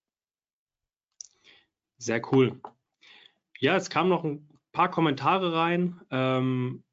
Sehr 1.98 2.22
cool. 2.34 2.60
Ja, 3.60 3.76
es 3.76 3.90
kamen 3.90 4.10
noch 4.10 4.24
ein 4.24 4.50
paar 4.74 4.92
Kommentare 4.92 5.54
rein, 5.54 6.02
ähm, 6.12 6.84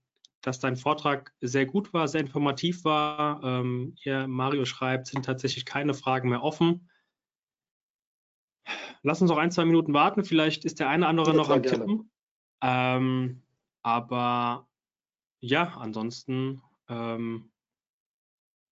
dass 0.42 0.60
dein 0.60 0.76
Vortrag 0.76 1.32
sehr 1.40 1.66
gut 1.66 1.92
war, 1.92 2.06
sehr 2.06 2.20
informativ 2.20 2.84
war. 2.84 3.42
Ähm, 3.42 3.94
hier 3.96 4.28
Mario 4.28 4.64
schreibt, 4.64 5.08
sind 5.08 5.24
tatsächlich 5.24 5.64
keine 5.64 5.94
Fragen 5.94 6.28
mehr 6.28 6.42
offen. 6.42 6.88
Lass 9.02 9.20
uns 9.20 9.30
noch 9.30 9.38
ein, 9.38 9.50
zwei 9.50 9.64
Minuten 9.64 9.94
warten. 9.94 10.24
Vielleicht 10.24 10.64
ist 10.64 10.80
der 10.80 10.88
eine 10.88 11.04
oder 11.04 11.10
andere 11.10 11.30
ja, 11.30 11.36
noch 11.36 11.50
am 11.50 11.62
gerne. 11.62 11.78
Tippen. 11.78 12.10
Ähm, 12.62 13.42
aber 13.82 14.68
ja, 15.40 15.76
ansonsten 15.76 16.62
ähm, 16.88 17.50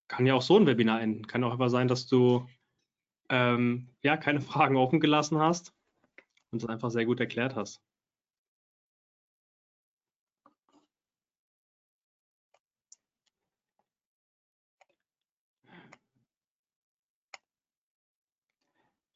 kann 0.09 0.27
ja 0.27 0.35
auch 0.35 0.43
so 0.43 0.57
ein 0.57 0.67
Webinar 0.67 1.01
enden. 1.01 1.27
Kann 1.27 1.45
auch 1.45 1.53
aber 1.53 1.69
sein, 1.69 1.89
dass 1.89 2.07
du 2.07 2.47
ähm, 3.29 3.89
ja 4.03 4.17
keine 4.17 4.41
Fragen 4.41 4.77
offen 4.77 5.01
gelassen 5.01 5.39
hast 5.39 5.73
und 6.51 6.63
es 6.63 6.69
einfach 6.69 6.91
sehr 6.91 7.07
gut 7.07 7.21
erklärt 7.21 7.57
hast. 7.57 7.83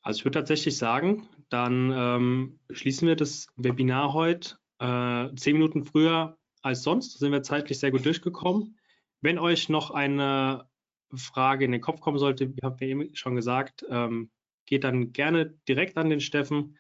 Also 0.05 0.19
ich 0.19 0.25
würde 0.27 0.39
tatsächlich 0.41 0.77
sagen, 0.77 1.27
dann 1.49 1.91
ähm, 1.93 2.61
schließen 2.71 3.09
wir 3.09 3.17
das 3.17 3.49
Webinar 3.57 4.13
heute 4.13 4.57
äh, 4.79 5.35
zehn 5.35 5.55
Minuten 5.55 5.83
früher 5.85 6.37
als 6.61 6.83
sonst. 6.83 7.15
Da 7.15 7.19
sind 7.21 7.33
wir 7.33 7.43
zeitlich 7.43 7.79
sehr 7.79 7.91
gut 7.91 8.05
durchgekommen. 8.05 8.79
Wenn 9.23 9.39
euch 9.39 9.71
noch 9.71 9.91
eine 9.91 10.69
Frage 11.15 11.65
in 11.65 11.73
den 11.73 11.81
Kopf 11.81 12.01
kommen 12.01 12.19
sollte, 12.19 12.55
wie 12.55 12.61
habt 12.63 12.83
ihr 12.83 12.89
eben 12.89 13.15
schon 13.17 13.35
gesagt, 13.35 13.85
ähm, 13.89 14.31
geht 14.67 14.85
dann 14.85 15.13
gerne 15.13 15.55
direkt 15.67 15.97
an 15.97 16.11
den 16.11 16.21
Steffen. 16.21 16.77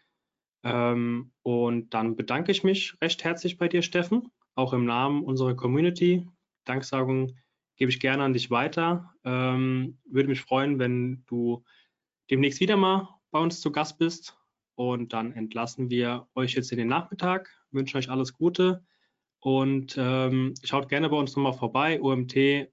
Ähm, 0.62 1.32
und 1.42 1.94
dann 1.94 2.16
bedanke 2.16 2.52
ich 2.52 2.62
mich 2.62 2.94
recht 3.00 3.24
herzlich 3.24 3.56
bei 3.56 3.68
dir, 3.68 3.80
Steffen, 3.80 4.30
auch 4.54 4.74
im 4.74 4.84
Namen 4.84 5.24
unserer 5.24 5.54
Community. 5.54 6.26
Danksagung 6.66 7.32
gebe 7.76 7.90
ich 7.90 8.00
gerne 8.00 8.22
an 8.22 8.34
dich 8.34 8.50
weiter. 8.50 9.14
Ähm, 9.24 9.98
würde 10.04 10.28
mich 10.28 10.42
freuen, 10.42 10.78
wenn 10.78 11.24
du 11.26 11.64
demnächst 12.30 12.60
wieder 12.60 12.76
mal 12.76 13.08
bei 13.30 13.38
uns 13.38 13.60
zu 13.60 13.72
Gast 13.72 13.98
bist. 13.98 14.36
Und 14.76 15.12
dann 15.12 15.32
entlassen 15.32 15.90
wir 15.90 16.26
euch 16.34 16.54
jetzt 16.54 16.72
in 16.72 16.78
den 16.78 16.88
Nachmittag. 16.88 17.50
Wünsche 17.70 17.96
euch 17.98 18.10
alles 18.10 18.32
Gute 18.32 18.84
und 19.44 19.96
ähm, 19.98 20.54
schaut 20.62 20.88
gerne 20.88 21.10
bei 21.10 21.16
uns 21.16 21.36
nochmal 21.36 21.52
vorbei, 21.52 22.00
umt.de 22.00 22.66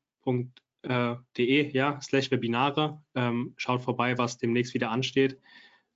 äh, 0.84 1.70
ja, 1.72 1.99
slash 2.02 2.32
Webinare. 2.32 3.04
Ähm, 3.14 3.54
schaut 3.58 3.82
vorbei, 3.82 4.18
was 4.18 4.38
demnächst 4.38 4.74
wieder 4.74 4.89
ansteht. 4.89 5.38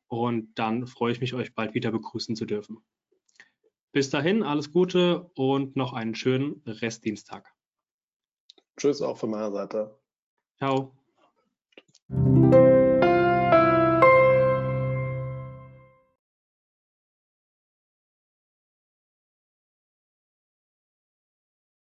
Und 0.08 0.54
dann 0.60 0.86
freue 0.86 1.14
ich 1.14 1.22
mich, 1.22 1.34
euch 1.34 1.56
bald 1.56 1.74
wieder 1.74 1.92
begrüßen 1.92 2.36
zu 2.36 2.46
dürfen. 2.46 2.78
Bis 3.94 4.10
dahin, 4.10 4.44
alles 4.44 4.74
Gute 4.74 5.32
und 5.36 5.78
noch 5.78 5.94
einen 5.94 6.14
schönen 6.14 6.62
Restdienstag. 6.66 7.50
Tschüss 8.78 9.02
auch 9.02 9.18
von 9.18 9.30
meiner 9.30 9.52
Seite. 9.52 9.98
Ciao. 10.58 10.92